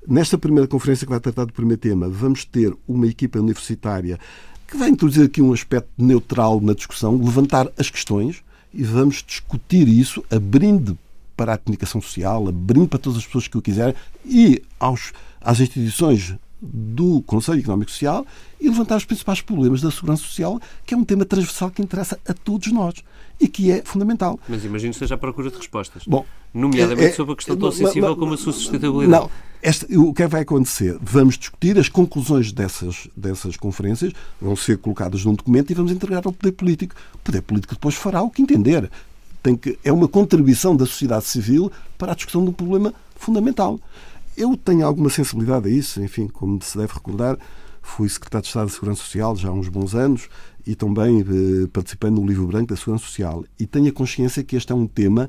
Nesta 0.06 0.36
primeira 0.36 0.66
conferência 0.66 1.06
que 1.06 1.10
vai 1.10 1.20
tratar 1.20 1.44
do 1.44 1.52
primeiro 1.52 1.80
tema, 1.80 2.08
vamos 2.08 2.44
ter 2.44 2.74
uma 2.88 3.06
equipa 3.06 3.38
universitária 3.38 4.18
que 4.66 4.76
vai 4.76 4.88
introduzir 4.88 5.26
aqui 5.26 5.42
um 5.42 5.52
aspecto 5.52 5.90
neutral 5.98 6.60
na 6.60 6.72
discussão, 6.72 7.16
levantar 7.16 7.68
as 7.76 7.90
questões 7.90 8.42
e 8.72 8.82
vamos 8.82 9.22
discutir 9.26 9.86
isso 9.86 10.24
abrindo 10.30 10.98
para 11.36 11.54
a 11.54 11.58
comunicação 11.58 12.00
social, 12.00 12.48
abrindo 12.48 12.88
para 12.88 12.98
todas 12.98 13.18
as 13.18 13.26
pessoas 13.26 13.48
que 13.48 13.58
o 13.58 13.62
quiserem 13.62 13.94
e 14.24 14.62
aos, 14.80 15.12
às 15.40 15.60
instituições 15.60 16.34
do 16.62 17.20
Conselho 17.22 17.58
Económico 17.58 17.90
e 17.90 17.92
Social 17.92 18.24
e 18.60 18.68
levantar 18.68 18.96
os 18.96 19.04
principais 19.04 19.40
problemas 19.40 19.80
da 19.80 19.90
segurança 19.90 20.22
social, 20.22 20.60
que 20.86 20.94
é 20.94 20.96
um 20.96 21.04
tema 21.04 21.24
transversal 21.24 21.70
que 21.70 21.82
interessa 21.82 22.18
a 22.26 22.32
todos 22.32 22.70
nós 22.72 22.94
e 23.40 23.48
que 23.48 23.72
é 23.72 23.82
fundamental. 23.84 24.38
Mas 24.48 24.64
imagino 24.64 24.92
que 24.92 24.96
esteja 24.96 25.16
à 25.16 25.18
procura 25.18 25.50
de 25.50 25.56
respostas. 25.56 26.04
Bom, 26.06 26.24
nomeadamente 26.54 27.08
é, 27.08 27.10
é, 27.10 27.12
sobre 27.12 27.32
a 27.32 27.36
questão 27.36 27.56
tão 27.56 27.72
sensível 27.72 28.10
não, 28.10 28.16
como 28.16 28.34
a 28.34 28.36
sua 28.36 28.52
sustentabilidade. 28.52 29.24
Não, 29.24 29.30
este, 29.60 29.96
o 29.96 30.14
que 30.14 30.22
é 30.22 30.26
que 30.26 30.32
vai 30.32 30.42
acontecer? 30.42 30.96
Vamos 31.00 31.36
discutir 31.36 31.78
as 31.78 31.88
conclusões 31.88 32.52
dessas, 32.52 33.08
dessas 33.16 33.56
conferências, 33.56 34.12
vão 34.40 34.54
ser 34.54 34.78
colocadas 34.78 35.24
num 35.24 35.34
documento 35.34 35.70
e 35.70 35.74
vamos 35.74 35.90
entregar 35.90 36.22
ao 36.24 36.32
poder 36.32 36.52
político. 36.52 36.94
O 37.14 37.18
poder 37.18 37.42
político 37.42 37.74
depois 37.74 37.96
fará 37.96 38.22
o 38.22 38.30
que 38.30 38.42
entender. 38.42 38.90
Tem 39.42 39.56
que, 39.56 39.76
é 39.82 39.92
uma 39.92 40.06
contribuição 40.06 40.76
da 40.76 40.86
sociedade 40.86 41.24
civil 41.24 41.70
para 41.98 42.12
a 42.12 42.14
discussão 42.14 42.44
de 42.44 42.50
um 42.50 42.52
problema 42.52 42.94
fundamental. 43.16 43.80
Eu 44.36 44.56
tenho 44.56 44.86
alguma 44.86 45.10
sensibilidade 45.10 45.68
a 45.68 45.70
isso, 45.70 46.02
enfim, 46.02 46.26
como 46.26 46.62
se 46.62 46.76
deve 46.76 46.92
recordar, 46.94 47.36
fui 47.82 48.08
secretário 48.08 48.42
de 48.42 48.48
Estado 48.48 48.66
de 48.66 48.72
Segurança 48.72 49.02
Social 49.02 49.36
já 49.36 49.48
há 49.48 49.52
uns 49.52 49.68
bons 49.68 49.94
anos 49.94 50.28
e 50.66 50.74
também 50.74 51.20
eh, 51.20 51.66
participei 51.72 52.10
no 52.10 52.24
Livro 52.24 52.46
Branco 52.46 52.68
da 52.68 52.76
Segurança 52.76 53.04
Social. 53.04 53.44
E 53.58 53.66
tenho 53.66 53.88
a 53.88 53.92
consciência 53.92 54.42
que 54.42 54.56
este 54.56 54.72
é 54.72 54.74
um 54.74 54.86
tema 54.86 55.28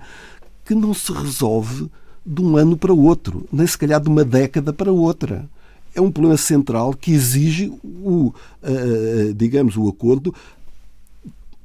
que 0.64 0.74
não 0.74 0.94
se 0.94 1.12
resolve 1.12 1.90
de 2.26 2.42
um 2.42 2.56
ano 2.56 2.78
para 2.78 2.94
o 2.94 3.04
outro, 3.04 3.46
nem 3.52 3.68
se 3.68 3.78
calhar 3.78 4.00
de 4.00 4.08
uma 4.08 4.24
década 4.24 4.72
para 4.72 4.92
outra. 4.92 5.50
É 5.94 6.00
um 6.00 6.12
problema 6.12 6.38
central 6.38 6.94
que 6.94 7.12
exige 7.12 7.72
o, 7.84 8.34
uh, 8.64 9.34
digamos, 9.36 9.76
o 9.76 9.88
acordo 9.88 10.34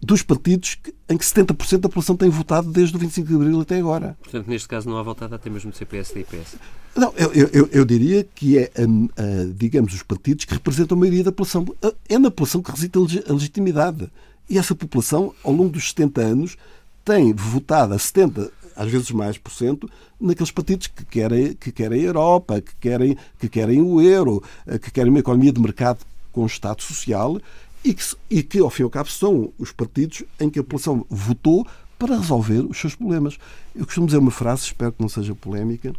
dos 0.00 0.22
partidos 0.22 0.78
em 1.08 1.16
que 1.16 1.24
70% 1.24 1.78
da 1.78 1.88
população 1.88 2.16
tem 2.16 2.28
votado 2.28 2.70
desde 2.70 2.96
o 2.96 2.98
25 2.98 3.28
de 3.28 3.34
Abril 3.34 3.60
até 3.60 3.78
agora. 3.78 4.16
Portanto, 4.22 4.46
neste 4.46 4.68
caso 4.68 4.88
não 4.88 4.96
há 4.96 5.02
votado 5.02 5.34
até 5.34 5.50
mesmo 5.50 5.70
do 5.70 5.76
CPS 5.76 6.14
e 6.16 6.20
IPS. 6.20 6.56
Não, 6.94 7.12
eu, 7.16 7.32
eu, 7.52 7.68
eu 7.72 7.84
diria 7.84 8.26
que 8.34 8.58
é, 8.58 8.70
um, 8.78 9.04
uh, 9.04 9.52
digamos, 9.56 9.94
os 9.94 10.02
partidos 10.02 10.44
que 10.44 10.54
representam 10.54 10.96
a 10.96 11.00
maioria 11.00 11.24
da 11.24 11.32
população. 11.32 11.66
É 12.08 12.18
na 12.18 12.30
população 12.30 12.62
que 12.62 12.70
reside 12.70 13.24
a 13.28 13.32
legitimidade. 13.32 14.10
E 14.48 14.56
essa 14.56 14.74
população, 14.74 15.34
ao 15.44 15.52
longo 15.52 15.70
dos 15.70 15.90
70 15.90 16.20
anos, 16.20 16.56
tem 17.04 17.32
votado 17.32 17.94
a 17.94 17.98
70, 17.98 18.50
às 18.74 18.90
vezes 18.90 19.10
mais 19.10 19.36
por 19.36 19.50
cento, 19.52 19.88
naqueles 20.20 20.50
partidos 20.50 20.86
que 20.86 21.04
querem, 21.04 21.54
que 21.54 21.70
querem 21.70 22.00
a 22.00 22.04
Europa, 22.04 22.60
que 22.60 22.74
querem, 22.80 23.16
que 23.38 23.48
querem 23.48 23.82
o 23.82 24.00
euro, 24.00 24.42
que 24.82 24.90
querem 24.90 25.10
uma 25.10 25.20
economia 25.20 25.52
de 25.52 25.60
mercado 25.60 26.00
com 26.32 26.46
Estado 26.46 26.82
social 26.82 27.38
e 27.84 27.94
que, 27.94 28.04
e 28.30 28.42
que, 28.42 28.58
ao 28.58 28.70
fim 28.70 28.82
e 28.82 28.84
ao 28.84 28.90
cabo, 28.90 29.08
são 29.08 29.52
os 29.58 29.72
partidos 29.72 30.22
em 30.38 30.50
que 30.50 30.58
a 30.58 30.62
população 30.62 31.06
votou 31.08 31.66
para 31.98 32.16
resolver 32.16 32.60
os 32.60 32.78
seus 32.78 32.94
problemas. 32.94 33.38
Eu 33.74 33.84
costumo 33.84 34.06
dizer 34.06 34.18
uma 34.18 34.30
frase, 34.30 34.64
espero 34.64 34.92
que 34.92 35.00
não 35.00 35.08
seja 35.08 35.34
polémica. 35.34 35.92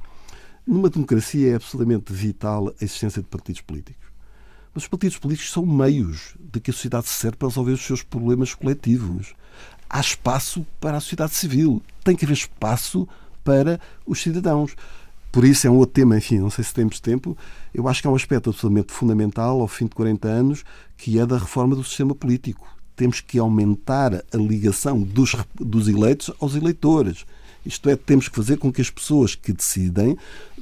Numa 0.66 0.90
democracia 0.90 1.52
é 1.52 1.56
absolutamente 1.56 2.14
vital 2.14 2.70
a 2.70 2.74
existência 2.84 3.22
de 3.22 3.28
partidos 3.28 3.62
políticos. 3.62 4.08
Mas 4.74 4.84
os 4.84 4.90
partidos 4.90 5.18
políticos 5.18 5.52
são 5.52 5.66
meios 5.66 6.36
de 6.40 6.60
que 6.60 6.72
a 6.72 6.74
sociedade 6.74 7.08
se 7.08 7.16
serve 7.16 7.38
para 7.38 7.48
resolver 7.48 7.72
os 7.72 7.82
seus 7.82 8.04
problemas 8.04 8.54
coletivos. 8.54 9.34
Há 9.90 10.00
espaço 10.00 10.66
para 10.80 10.98
a 10.98 11.00
sociedade 11.00 11.34
civil. 11.34 11.82
Tem 12.04 12.16
que 12.16 12.24
haver 12.24 12.36
espaço 12.36 13.08
para 13.44 13.80
os 14.06 14.22
cidadãos. 14.22 14.76
Por 15.32 15.46
isso 15.46 15.68
é 15.68 15.70
um 15.70 15.76
outro 15.76 15.94
tema, 15.94 16.18
enfim, 16.18 16.40
não 16.40 16.50
sei 16.50 16.64
se 16.64 16.74
temos 16.74 17.00
tempo. 17.00 17.38
Eu 17.74 17.88
acho 17.88 18.02
que 18.02 18.08
há 18.08 18.12
um 18.12 18.16
aspecto 18.16 18.50
absolutamente 18.50 18.92
fundamental 18.92 19.62
ao 19.62 19.68
fim 19.68 19.86
de 19.86 19.92
40 19.92 20.28
anos, 20.28 20.64
que 20.98 21.20
é 21.20 21.26
da 21.26 21.38
reforma 21.38 21.76
do 21.76 21.84
sistema 21.84 22.16
político. 22.16 22.68
Temos 22.96 23.22
que 23.22 23.38
aumentar 23.38 24.14
a 24.16 24.38
ligação 24.38 25.02
dos, 25.02 25.36
dos 25.56 25.88
eleitos 25.88 26.32
aos 26.40 26.56
eleitores. 26.56 27.26
Isto 27.66 27.90
é, 27.90 27.96
temos 27.96 28.28
que 28.28 28.36
fazer 28.36 28.58
com 28.58 28.72
que 28.72 28.82
as 28.82 28.90
pessoas 28.90 29.36
que 29.36 29.54
decidem 29.54 30.18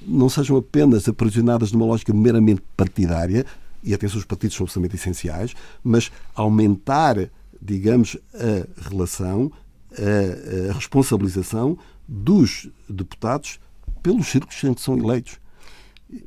não 0.05 0.29
sejam 0.29 0.57
apenas 0.57 1.07
aprisionadas 1.07 1.71
numa 1.71 1.85
lógica 1.85 2.13
meramente 2.13 2.61
partidária, 2.75 3.45
e 3.83 3.93
atenção, 3.93 4.19
os 4.19 4.25
partidos 4.25 4.57
são 4.57 4.65
absolutamente 4.65 4.99
essenciais, 5.01 5.53
mas 5.83 6.11
aumentar, 6.35 7.29
digamos, 7.61 8.17
a 8.33 8.89
relação, 8.89 9.51
a, 9.93 10.71
a 10.71 10.73
responsabilização 10.73 11.77
dos 12.07 12.69
deputados 12.89 13.59
pelos 14.07 14.27
círculos 14.27 14.63
em 14.63 14.73
que 14.73 14.81
são 14.81 14.97
eleitos. 14.97 15.39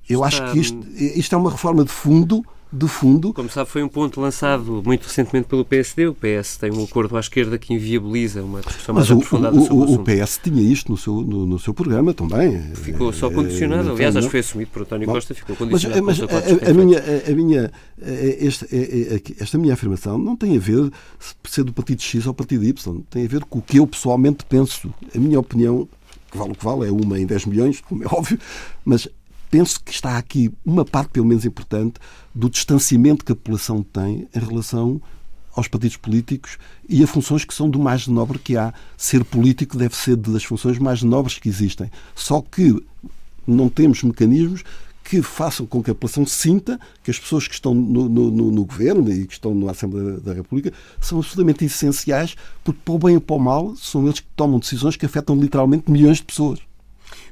Eu 0.09 0.23
acho 0.23 0.53
que 0.53 0.59
isto, 0.59 0.79
isto 0.95 1.35
é 1.35 1.39
uma 1.39 1.51
reforma 1.51 1.85
de 1.85 1.91
fundo 1.91 2.45
de 2.73 2.87
fundo. 2.87 3.33
Como 3.33 3.51
sabe, 3.51 3.69
foi 3.69 3.83
um 3.83 3.89
ponto 3.89 4.21
lançado 4.21 4.83
muito 4.85 5.05
recentemente 5.05 5.49
pelo 5.49 5.65
PSD. 5.65 6.07
O 6.07 6.15
PS 6.15 6.57
tem 6.57 6.73
um 6.73 6.85
acordo 6.85 7.17
à 7.17 7.21
esquerda 7.21 7.59
que 7.59 7.75
inviabiliza 7.75 8.43
uma 8.43 8.61
discussão 8.61 8.95
Mas 8.95 9.09
mais 9.09 9.11
o, 9.11 9.15
aprofundada 9.15 9.59
o, 9.59 9.67
sobre 9.67 9.91
o, 9.91 9.95
o 9.95 10.05
PS 10.05 10.41
tinha 10.43 10.63
isto 10.63 10.93
no 10.93 10.97
seu, 10.97 11.15
no, 11.21 11.47
no, 11.47 11.59
seu 11.59 11.75
programa 11.75 12.15
também. 12.15 12.61
Ficou 12.75 13.13
só 13.13 13.29
condicionado. 13.31 13.91
É, 13.91 13.93
Aliás, 13.93 14.17
acho 14.17 14.27
que 14.29 14.31
foi 14.31 14.41
assumido 14.41 14.71
por 14.71 14.83
António 14.83 15.07
Bom, 15.07 15.15
Costa, 15.15 15.35
ficou 15.35 15.57
condicionado. 15.57 16.03
Mas, 16.05 16.21
mas 16.21 16.31
a, 16.31 16.71
a, 16.71 16.75
minha, 16.75 17.03
a, 17.27 17.33
minha, 17.33 17.73
esta, 18.01 18.67
esta 19.41 19.59
minha 19.59 19.75
afirmação 19.75 20.17
não 20.17 20.37
tem 20.37 20.57
a 20.57 20.61
ver 20.61 20.91
ser 21.49 21.65
do 21.65 21.73
partido 21.73 22.01
X 22.03 22.27
ou 22.27 22.35
partido 22.35 22.65
Y. 22.65 23.03
Tem 23.11 23.25
a 23.25 23.29
ver 23.29 23.45
com 23.45 23.59
o 23.59 23.63
que 23.63 23.79
eu 23.79 23.87
pessoalmente 23.87 24.45
penso. 24.45 24.93
A 25.15 25.19
minha 25.19 25.41
opinião 25.41 25.89
que 26.31 26.39
vale 26.39 26.53
o 26.53 26.55
que 26.55 26.65
vale, 26.65 26.87
é 26.87 26.93
uma 26.93 27.19
em 27.19 27.27
10 27.27 27.47
milhões, 27.47 27.81
como 27.81 28.03
é 28.05 28.07
óbvio, 28.07 28.39
mas 28.85 29.09
penso 29.51 29.83
que 29.83 29.93
está 29.93 30.17
aqui 30.17 30.53
uma 30.65 30.85
parte, 30.85 31.11
pelo 31.11 31.27
menos 31.27 31.45
importante, 31.45 31.95
do 32.35 32.49
distanciamento 32.49 33.25
que 33.25 33.33
a 33.33 33.37
população 33.37 33.83
tem 33.83 34.29
em 34.35 34.39
relação 34.39 35.01
aos 35.55 35.67
partidos 35.67 35.97
políticos 35.97 36.59
e 36.89 37.03
a 37.03 37.07
funções 37.07 37.45
que 37.45 37.53
são 37.53 37.69
do 37.69 37.79
mais 37.79 38.07
nobre 38.07 38.39
que 38.39 38.57
há. 38.57 38.73
Ser 38.97 39.25
político 39.25 39.77
deve 39.77 39.97
ser 39.97 40.17
das 40.17 40.45
funções 40.45 40.79
mais 40.79 41.03
nobres 41.03 41.39
que 41.39 41.49
existem. 41.49 41.91
Só 42.15 42.41
que 42.41 42.81
não 43.47 43.69
temos 43.69 44.03
mecanismos 44.03 44.63
que 45.11 45.23
façam 45.23 45.67
com 45.67 45.83
que 45.83 45.91
a 45.91 45.95
população 45.95 46.25
sinta 46.25 46.79
que 47.03 47.11
as 47.11 47.19
pessoas 47.19 47.49
que 47.49 47.55
estão 47.55 47.75
no, 47.75 48.09
no, 48.09 48.31
no, 48.31 48.65
governo 48.65 49.11
e 49.11 49.27
que 49.27 49.33
estão 49.33 49.53
na 49.53 49.73
Assembleia 49.73 50.21
da 50.21 50.33
República 50.33 50.73
são 51.01 51.19
absolutamente 51.19 51.65
essenciais, 51.65 52.37
porque, 52.63 52.79
para 52.85 52.95
o 52.95 52.99
bem 52.99 53.17
ou 53.17 53.21
para 53.21 53.35
o 53.35 53.41
mal, 53.41 53.75
são 53.75 54.05
eles 54.05 54.21
que 54.21 54.27
tomam 54.37 54.61
decisões 54.61 54.95
que 54.95 55.05
afetam 55.05 55.35
literalmente 55.35 55.91
milhões 55.91 56.19
de 56.19 56.23
pessoas. 56.23 56.61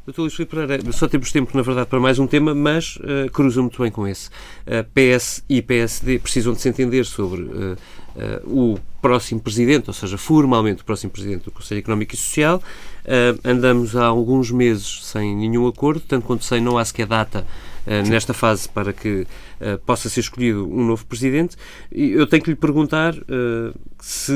Doutor 0.04 0.22
Luís 0.22 0.34
Filipe 0.34 0.56
Pereira, 0.56 0.92
só 0.92 1.06
temos 1.06 1.30
tempo, 1.30 1.56
na 1.56 1.62
verdade, 1.62 1.88
para 1.88 2.00
mais 2.00 2.18
um 2.18 2.26
tema, 2.26 2.52
mas 2.52 2.96
uh, 2.96 3.30
cruza 3.30 3.62
muito 3.62 3.80
bem 3.80 3.92
com 3.92 4.08
esse. 4.08 4.28
Uh, 4.66 4.82
PS 4.92 5.44
e 5.48 5.62
PSD 5.62 6.18
precisam 6.18 6.54
de 6.54 6.60
se 6.60 6.68
entender 6.68 7.04
sobre 7.04 7.42
uh, 7.42 7.76
o 8.44 8.76
próximo 9.00 9.40
presidente, 9.40 9.86
ou 9.86 9.94
seja, 9.94 10.18
formalmente 10.18 10.82
o 10.82 10.84
próximo 10.84 11.12
presidente 11.12 11.44
do 11.44 11.52
Conselho 11.52 11.78
Económico 11.78 12.12
e 12.12 12.16
Social. 12.16 12.60
andamos 13.44 13.94
há 13.94 14.06
alguns 14.06 14.50
meses 14.50 15.04
sem 15.04 15.36
nenhum 15.36 15.68
acordo, 15.68 16.00
tanto 16.00 16.26
quanto 16.26 16.44
sei, 16.44 16.60
não 16.60 16.76
há 16.76 16.84
sequer 16.84 17.06
data 17.06 17.46
eh, 17.46 17.67
nesta 18.08 18.34
fase 18.34 18.68
para 18.68 18.92
que 18.92 19.26
uh, 19.60 19.78
possa 19.84 20.08
ser 20.08 20.20
escolhido 20.20 20.68
um 20.68 20.84
novo 20.84 21.06
presidente. 21.06 21.56
E 21.90 22.12
eu 22.12 22.26
tenho 22.26 22.42
que 22.42 22.50
lhe 22.50 22.56
perguntar 22.56 23.14
uh, 23.14 23.74
se 24.00 24.32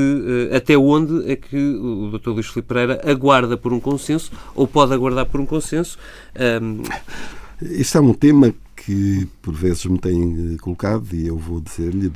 até 0.54 0.76
onde 0.76 1.30
é 1.30 1.36
que 1.36 1.56
o 1.56 2.10
Dr. 2.18 2.30
Luís 2.30 2.46
Filipe 2.46 2.68
Pereira 2.68 3.00
aguarda 3.04 3.56
por 3.56 3.72
um 3.72 3.80
consenso 3.80 4.32
ou 4.54 4.66
pode 4.66 4.92
aguardar 4.92 5.26
por 5.26 5.40
um 5.40 5.46
consenso. 5.46 5.98
Um... 6.38 6.82
Isso 7.60 7.96
é 7.96 8.00
um 8.00 8.12
tema 8.12 8.52
que 8.84 9.28
por 9.40 9.54
vezes 9.54 9.84
me 9.84 9.98
têm 9.98 10.56
colocado 10.58 11.06
e 11.12 11.26
eu 11.26 11.38
vou 11.38 11.60
dizer-lhe 11.60 12.10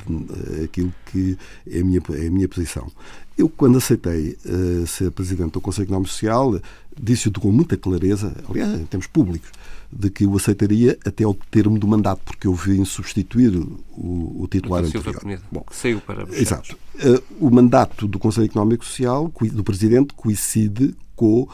aquilo 0.65 0.93
que 1.07 1.39
é 1.69 1.81
a 1.81 1.85
minha, 1.85 2.03
é 2.11 2.27
a 2.27 2.31
minha 2.31 2.49
posição. 2.49 2.91
Eu, 3.39 3.49
quando 3.49 3.79
aceitei 3.79 4.37
uh, 4.47 4.87
ser 4.87 5.11
Presidente 5.11 5.53
do 5.53 5.61
Conselho 5.61 5.85
Económico 5.85 6.11
Social, 6.11 6.61
disse-o 6.99 7.33
com 7.33 7.53
muita 7.53 7.77
clareza, 7.77 8.35
aliás, 8.49 8.81
em 8.81 8.87
termos 8.87 9.07
públicos, 9.07 9.51
de 9.93 10.11
que 10.11 10.27
o 10.27 10.35
aceitaria 10.37 10.99
até 11.05 11.23
ao 11.23 11.35
termo 11.35 11.79
do 11.79 11.87
mandato, 11.87 12.23
porque 12.25 12.47
eu 12.47 12.55
vim 12.55 12.85
substituir 12.85 13.55
o, 13.57 14.43
o 14.43 14.49
titular 14.51 14.83
o 14.83 14.87
anterior. 14.87 15.21
Peneda, 15.21 15.43
Bom, 15.53 15.61
que 15.61 15.77
saiu 15.77 16.01
para 16.01 16.27
Exato. 16.35 16.77
Uh, 16.95 17.23
o 17.47 17.51
mandato 17.51 18.09
do 18.09 18.19
Conselho 18.19 18.47
Económico 18.47 18.85
Social, 18.85 19.31
do 19.53 19.63
Presidente, 19.63 20.15
coincide 20.15 20.97
com 21.15 21.47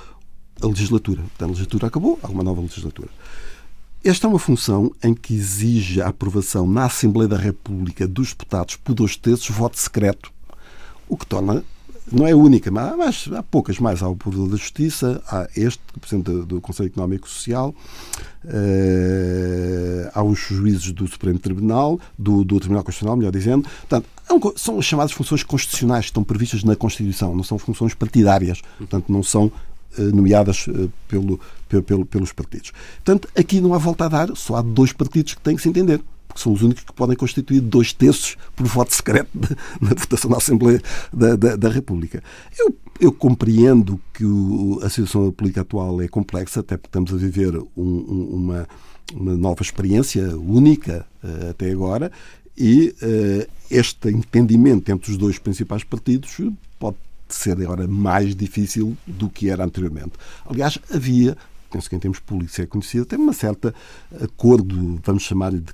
a 0.63 0.67
legislatura. 0.67 1.21
Portanto, 1.21 1.43
a 1.43 1.47
legislatura 1.49 1.87
acabou, 1.89 2.19
há 2.23 2.29
uma 2.29 2.45
nova 2.45 2.63
legislatura. 2.63 3.09
Esta 4.05 4.27
é 4.27 4.31
uma 4.31 4.39
função 4.39 4.91
em 5.01 5.15
que 5.15 5.33
exige 5.33 6.03
a 6.03 6.09
aprovação 6.09 6.67
na 6.67 6.87
Assembleia 6.87 7.29
da 7.29 7.37
República 7.37 8.05
dos 8.05 8.31
deputados 8.31 8.75
por 8.75 8.95
dois 8.95 9.17
terços 9.17 9.55
voto 9.55 9.79
secreto, 9.79 10.33
o 11.09 11.17
que 11.17 11.25
torna 11.25 11.63
não 12.11 12.27
é 12.27 12.35
única, 12.35 12.69
mas 12.71 13.29
há 13.33 13.43
poucas 13.45 13.79
mais. 13.79 14.03
Há 14.03 14.09
o 14.09 14.17
Provedor 14.17 14.49
da 14.49 14.57
Justiça, 14.57 15.23
há 15.29 15.49
este, 15.57 15.81
Presidente 16.01 16.47
do 16.47 16.61
Conselho 16.61 16.89
Económico 16.89 17.29
e 17.29 17.31
Social, 17.31 17.73
uh, 18.45 20.11
há 20.13 20.23
os 20.23 20.39
juízes 20.39 20.91
do 20.91 21.07
Supremo 21.07 21.39
Tribunal, 21.39 22.01
do, 22.19 22.45
do 22.45 22.59
Tribunal 22.59 22.83
Constitucional, 22.83 23.17
melhor 23.17 23.31
dizendo. 23.31 23.69
Portanto, 23.89 24.07
são 24.57 24.79
as 24.81 24.85
chamadas 24.85 25.13
funções 25.13 25.45
constitucionais 25.45 26.07
que 26.07 26.11
estão 26.11 26.25
previstas 26.25 26.65
na 26.65 26.75
Constituição, 26.75 27.37
não 27.37 27.45
são 27.45 27.57
funções 27.57 27.95
partidárias, 27.95 28.61
portanto, 28.79 29.05
não 29.09 29.23
são 29.23 29.53
nomeadas 29.99 30.67
uh, 30.67 30.91
pelo, 31.09 31.41
pelo, 31.69 32.07
pelos 32.07 32.33
partidos. 32.33 32.73
Portanto, 33.05 33.29
aqui 33.37 33.61
não 33.61 33.75
há 33.75 33.79
volta 33.79 34.07
a 34.07 34.09
dar, 34.09 34.37
só 34.37 34.57
há 34.57 34.63
dois 34.63 34.93
partidos 34.93 35.35
que 35.35 35.41
têm 35.41 35.57
que 35.57 35.63
se 35.63 35.69
entender 35.69 36.01
porque 36.33 36.43
são 36.43 36.53
os 36.53 36.63
únicos 36.63 36.83
que 36.83 36.93
podem 36.93 37.15
constituir 37.15 37.61
dois 37.61 37.93
terços 37.93 38.37
por 38.57 38.67
voto 38.67 38.95
secreto 38.95 39.29
na 39.81 39.91
votação 39.91 40.31
da 40.31 40.39
Assembleia 40.39 40.81
da, 41.13 41.37
da, 41.37 41.57
da 41.57 41.69
República. 41.69 42.23
Eu, 42.59 42.75
eu, 42.99 43.13
compreendo 43.13 44.01
que 44.15 44.25
o, 44.25 44.81
a 44.83 44.89
situação 44.89 45.31
política 45.31 45.61
atual 45.61 46.01
é 46.01 46.09
complexa, 46.09 46.61
até 46.61 46.77
porque 46.77 46.89
estamos 46.89 47.13
a 47.13 47.17
viver 47.17 47.57
um, 47.57 47.67
um, 47.77 48.29
uma, 48.35 48.69
uma 49.15 49.37
nova 49.37 49.63
experiência 49.63 50.37
única 50.39 51.07
uh, 51.23 51.51
até 51.51 51.71
agora, 51.71 52.11
e 52.57 52.95
uh, 53.03 53.51
este 53.71 54.09
entendimento 54.09 54.91
entre 54.91 55.11
os 55.11 55.17
dois 55.17 55.39
principais 55.39 55.85
partidos 55.85 56.39
pode 56.79 56.97
ser 57.35 57.61
agora 57.61 57.87
mais 57.87 58.35
difícil 58.35 58.97
do 59.07 59.29
que 59.29 59.51
era 59.51 59.65
anteriormente. 59.65 60.13
Aliás, 60.47 60.79
havia 60.93 61.37
penso 61.73 61.89
que 61.89 61.97
em 61.97 61.99
termos 61.99 62.19
públicos 62.19 62.59
é 62.59 62.67
conhecido, 62.67 63.07
tem 63.07 63.19
uma 63.19 63.33
certa 63.33 63.75
acordo, 64.21 65.01
vamos 65.03 65.23
chamar-lhe 65.23 65.61
de 65.61 65.73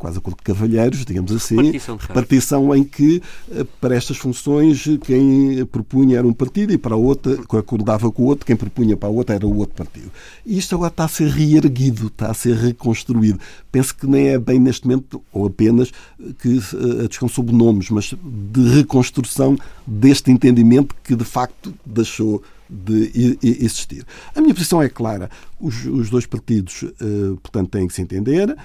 quase 0.00 0.16
a 0.16 0.20
cor 0.20 0.34
de 0.34 0.42
cavalheiros, 0.42 1.04
digamos 1.04 1.30
assim, 1.30 1.56
repartição 1.98 2.74
em 2.74 2.82
que 2.82 3.22
eh, 3.52 3.66
para 3.80 3.94
estas 3.94 4.16
funções 4.16 4.82
quem 5.04 5.64
propunha 5.66 6.18
era 6.18 6.26
um 6.26 6.32
partido 6.32 6.72
e 6.72 6.78
para 6.78 6.94
a 6.94 6.96
outra, 6.96 7.38
acordava 7.58 8.10
com 8.10 8.22
o 8.22 8.26
outro, 8.26 8.46
quem 8.46 8.56
propunha 8.56 8.96
para 8.96 9.10
a 9.10 9.12
outra 9.12 9.34
era 9.36 9.46
o 9.46 9.54
outro 9.58 9.76
partido. 9.76 10.10
E 10.44 10.56
isto 10.56 10.74
agora 10.74 10.90
está 10.90 11.04
a 11.04 11.08
ser 11.08 11.28
reerguido, 11.28 12.06
está 12.06 12.30
a 12.30 12.34
ser 12.34 12.56
reconstruído. 12.56 13.38
Penso 13.70 13.94
que 13.94 14.06
nem 14.06 14.28
é 14.28 14.38
bem 14.38 14.58
neste 14.58 14.86
momento, 14.86 15.22
ou 15.30 15.46
apenas, 15.46 15.92
que 16.38 16.56
eh, 16.56 17.04
a 17.04 17.06
discussão 17.06 17.28
sobre 17.28 17.54
nomes, 17.54 17.90
mas 17.90 18.14
de 18.24 18.68
reconstrução 18.76 19.58
deste 19.86 20.30
entendimento 20.30 20.96
que 21.04 21.14
de 21.14 21.24
facto 21.24 21.74
deixou 21.84 22.42
de 22.70 23.36
existir. 23.42 24.06
A 24.34 24.40
minha 24.40 24.54
posição 24.54 24.80
é 24.80 24.88
clara. 24.88 25.28
Os, 25.60 25.84
os 25.84 26.08
dois 26.08 26.24
partidos, 26.24 26.84
eh, 26.84 27.36
portanto, 27.42 27.68
têm 27.68 27.86
que 27.86 27.92
se 27.92 28.00
entender 28.00 28.56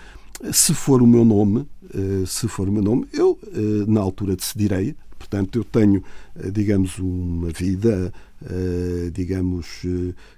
se 0.52 0.74
for 0.74 1.02
o 1.02 1.08
meu 1.08 1.24
nome, 1.24 1.68
eh, 1.94 2.26
se 2.26 2.48
for 2.48 2.68
o 2.68 2.72
meu 2.72 2.82
nome, 2.82 3.08
eu 3.14 3.40
eh, 3.48 3.86
na 3.88 4.02
altura 4.02 4.36
decidirei. 4.36 4.96
Portanto, 5.18 5.58
eu 5.58 5.64
tenho, 5.64 6.04
eh, 6.36 6.52
digamos, 6.52 7.00
uma 7.00 7.50
vida, 7.50 8.14
digamos, 9.12 9.82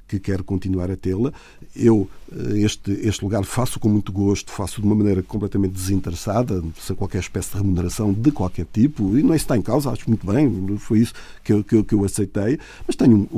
que 0.08 0.18
quero 0.20 0.44
continuar 0.44 0.90
a 0.90 0.96
tê-la. 0.96 1.34
Eu 1.78 2.10
este, 2.54 2.92
este 2.92 3.24
lugar 3.24 3.44
faço 3.46 3.80
com 3.80 3.88
muito 3.88 4.12
gosto, 4.12 4.52
faço 4.52 4.82
de 4.82 4.88
uma 4.88 4.96
maneira 4.96 5.24
completamente 5.24 5.72
desinteressada, 5.72 6.62
sem 6.80 6.96
qualquer 6.96 7.20
espécie 7.20 7.52
de 7.52 7.58
remuneração 7.58 8.12
de 8.12 8.32
qualquer 8.32 8.66
tipo, 8.72 9.18
e 9.18 9.24
não 9.24 9.34
é 9.34 9.38
isso 9.38 9.46
está 9.46 9.56
em 9.56 9.62
causa, 9.62 9.90
acho 9.90 10.04
muito 10.08 10.28
bem, 10.28 10.78
foi 10.78 11.00
isso 11.00 11.14
que 11.44 11.54
eu, 11.54 11.64
que 11.64 11.76
eu, 11.76 11.84
que 11.86 11.96
eu 11.96 12.04
aceitei, 12.04 12.60
mas 12.86 12.96
tenho, 12.96 13.30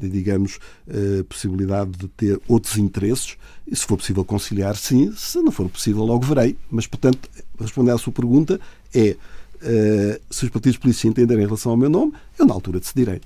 digamos, 0.00 0.58
a 0.88 1.24
possibilidade 1.24 1.92
de 1.92 2.08
ter 2.08 2.40
outros 2.48 2.76
interesses 2.78 3.36
e 3.66 3.76
se 3.76 3.86
for 3.86 3.96
possível 3.96 4.24
conciliar, 4.24 4.76
sim. 4.76 5.12
Se 5.16 5.40
não 5.40 5.52
for 5.52 5.68
possível, 5.68 6.04
logo 6.04 6.26
verei. 6.26 6.56
Mas, 6.70 6.86
portanto, 6.86 7.28
responder 7.60 7.92
à 7.92 7.98
sua 7.98 8.12
pergunta 8.12 8.60
é 8.94 9.16
Uh, 9.62 10.18
se 10.28 10.44
os 10.44 10.50
partidos 10.50 10.76
políticos 10.76 11.04
entenderem 11.04 11.44
em 11.44 11.46
relação 11.46 11.70
ao 11.70 11.78
meu 11.78 11.88
nome, 11.88 12.12
eu 12.36 12.44
na 12.44 12.52
altura 12.52 12.80
decidirei. 12.80 13.20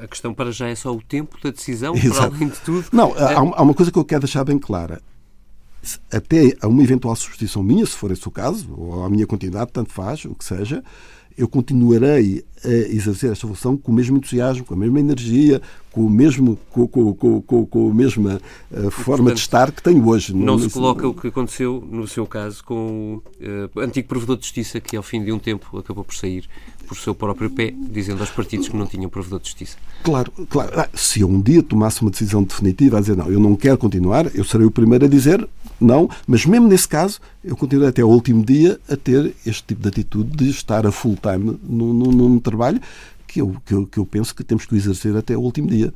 A 0.00 0.06
questão 0.06 0.32
para 0.32 0.52
já 0.52 0.68
é 0.68 0.74
só 0.74 0.94
o 0.94 1.02
tempo 1.02 1.36
da 1.42 1.50
decisão, 1.50 1.94
Exato. 1.94 2.14
para 2.14 2.36
além 2.36 2.48
de 2.48 2.60
tudo. 2.60 2.86
Não, 2.92 3.12
há, 3.14 3.34
há 3.34 3.62
uma 3.62 3.74
coisa 3.74 3.90
que 3.90 3.98
eu 3.98 4.04
quero 4.04 4.20
deixar 4.20 4.44
bem 4.44 4.58
clara 4.58 5.00
até 6.10 6.56
a 6.60 6.68
uma 6.68 6.82
eventual 6.82 7.14
substituição 7.16 7.62
minha, 7.62 7.84
se 7.84 7.96
for 7.96 8.10
esse 8.10 8.26
o 8.26 8.30
caso, 8.30 8.68
ou 8.76 9.04
a 9.04 9.10
minha 9.10 9.26
continuidade, 9.26 9.72
tanto 9.72 9.92
faz, 9.92 10.24
o 10.24 10.34
que 10.34 10.44
seja, 10.44 10.82
eu 11.36 11.48
continuarei 11.48 12.44
a 12.64 12.68
exercer 12.68 13.32
esta 13.32 13.46
função 13.46 13.76
com 13.76 13.90
o 13.90 13.94
mesmo 13.94 14.16
entusiasmo, 14.18 14.64
com 14.64 14.74
a 14.74 14.76
mesma 14.76 15.00
energia, 15.00 15.60
com, 15.90 16.02
o 16.02 16.10
mesmo, 16.10 16.58
com, 16.70 16.86
com, 16.86 17.42
com, 17.42 17.66
com 17.66 17.90
a 17.90 17.94
mesma 17.94 18.40
uh, 18.70 18.90
forma 18.90 19.24
Portanto, 19.24 19.34
de 19.34 19.40
estar 19.40 19.72
que 19.72 19.82
tenho 19.82 20.06
hoje. 20.06 20.34
Não, 20.34 20.58
se 20.58 20.70
coloca 20.70 21.08
o 21.08 21.14
que 21.14 21.28
aconteceu, 21.28 21.82
no 21.90 22.06
seu 22.06 22.26
caso, 22.26 22.62
com 22.62 23.22
o 23.40 23.76
uh, 23.76 23.80
antigo 23.80 24.08
Provedor 24.08 24.36
de 24.36 24.44
Justiça, 24.44 24.80
que 24.80 24.96
ao 24.96 25.02
fim 25.02 25.24
de 25.24 25.32
um 25.32 25.38
tempo 25.38 25.78
acabou 25.78 26.04
por 26.04 26.14
sair 26.14 26.48
por 26.92 26.98
seu 26.98 27.14
próprio 27.14 27.48
pé, 27.48 27.72
dizendo 27.90 28.20
aos 28.20 28.30
partidos 28.30 28.68
que 28.68 28.76
não 28.76 28.86
tinham 28.86 29.08
Provedor 29.08 29.40
de 29.40 29.46
Justiça. 29.46 29.78
Claro, 30.02 30.30
claro. 30.50 30.72
Ah, 30.76 30.88
se 30.92 31.20
eu 31.20 31.28
um 31.28 31.40
dia 31.40 31.62
tomasse 31.62 32.02
uma 32.02 32.10
decisão 32.10 32.42
definitiva 32.42 32.98
a 32.98 33.00
dizer 33.00 33.16
não, 33.16 33.30
eu 33.30 33.40
não 33.40 33.56
quero 33.56 33.78
continuar, 33.78 34.26
eu 34.34 34.44
serei 34.44 34.66
o 34.66 34.70
primeiro 34.70 35.06
a 35.06 35.08
dizer 35.08 35.48
não, 35.80 36.08
mas 36.26 36.44
mesmo 36.44 36.68
nesse 36.68 36.86
caso, 36.86 37.18
eu 37.42 37.56
continuo 37.56 37.86
até 37.86 38.02
ao 38.02 38.10
último 38.10 38.44
dia 38.44 38.78
a 38.88 38.96
ter 38.96 39.34
este 39.46 39.64
tipo 39.68 39.82
de 39.82 39.88
atitude 39.88 40.36
de 40.36 40.50
estar 40.50 40.86
a 40.86 40.92
full 40.92 41.16
time 41.16 41.58
num, 41.62 41.92
num, 41.94 42.12
num 42.12 42.38
trabalho 42.38 42.80
que 43.26 43.40
eu, 43.40 43.56
que, 43.64 43.72
eu, 43.72 43.86
que 43.86 43.98
eu 43.98 44.04
penso 44.04 44.34
que 44.34 44.44
temos 44.44 44.66
que 44.66 44.76
exercer 44.76 45.16
até 45.16 45.34
o 45.34 45.40
último 45.40 45.68
dia. 45.68 45.94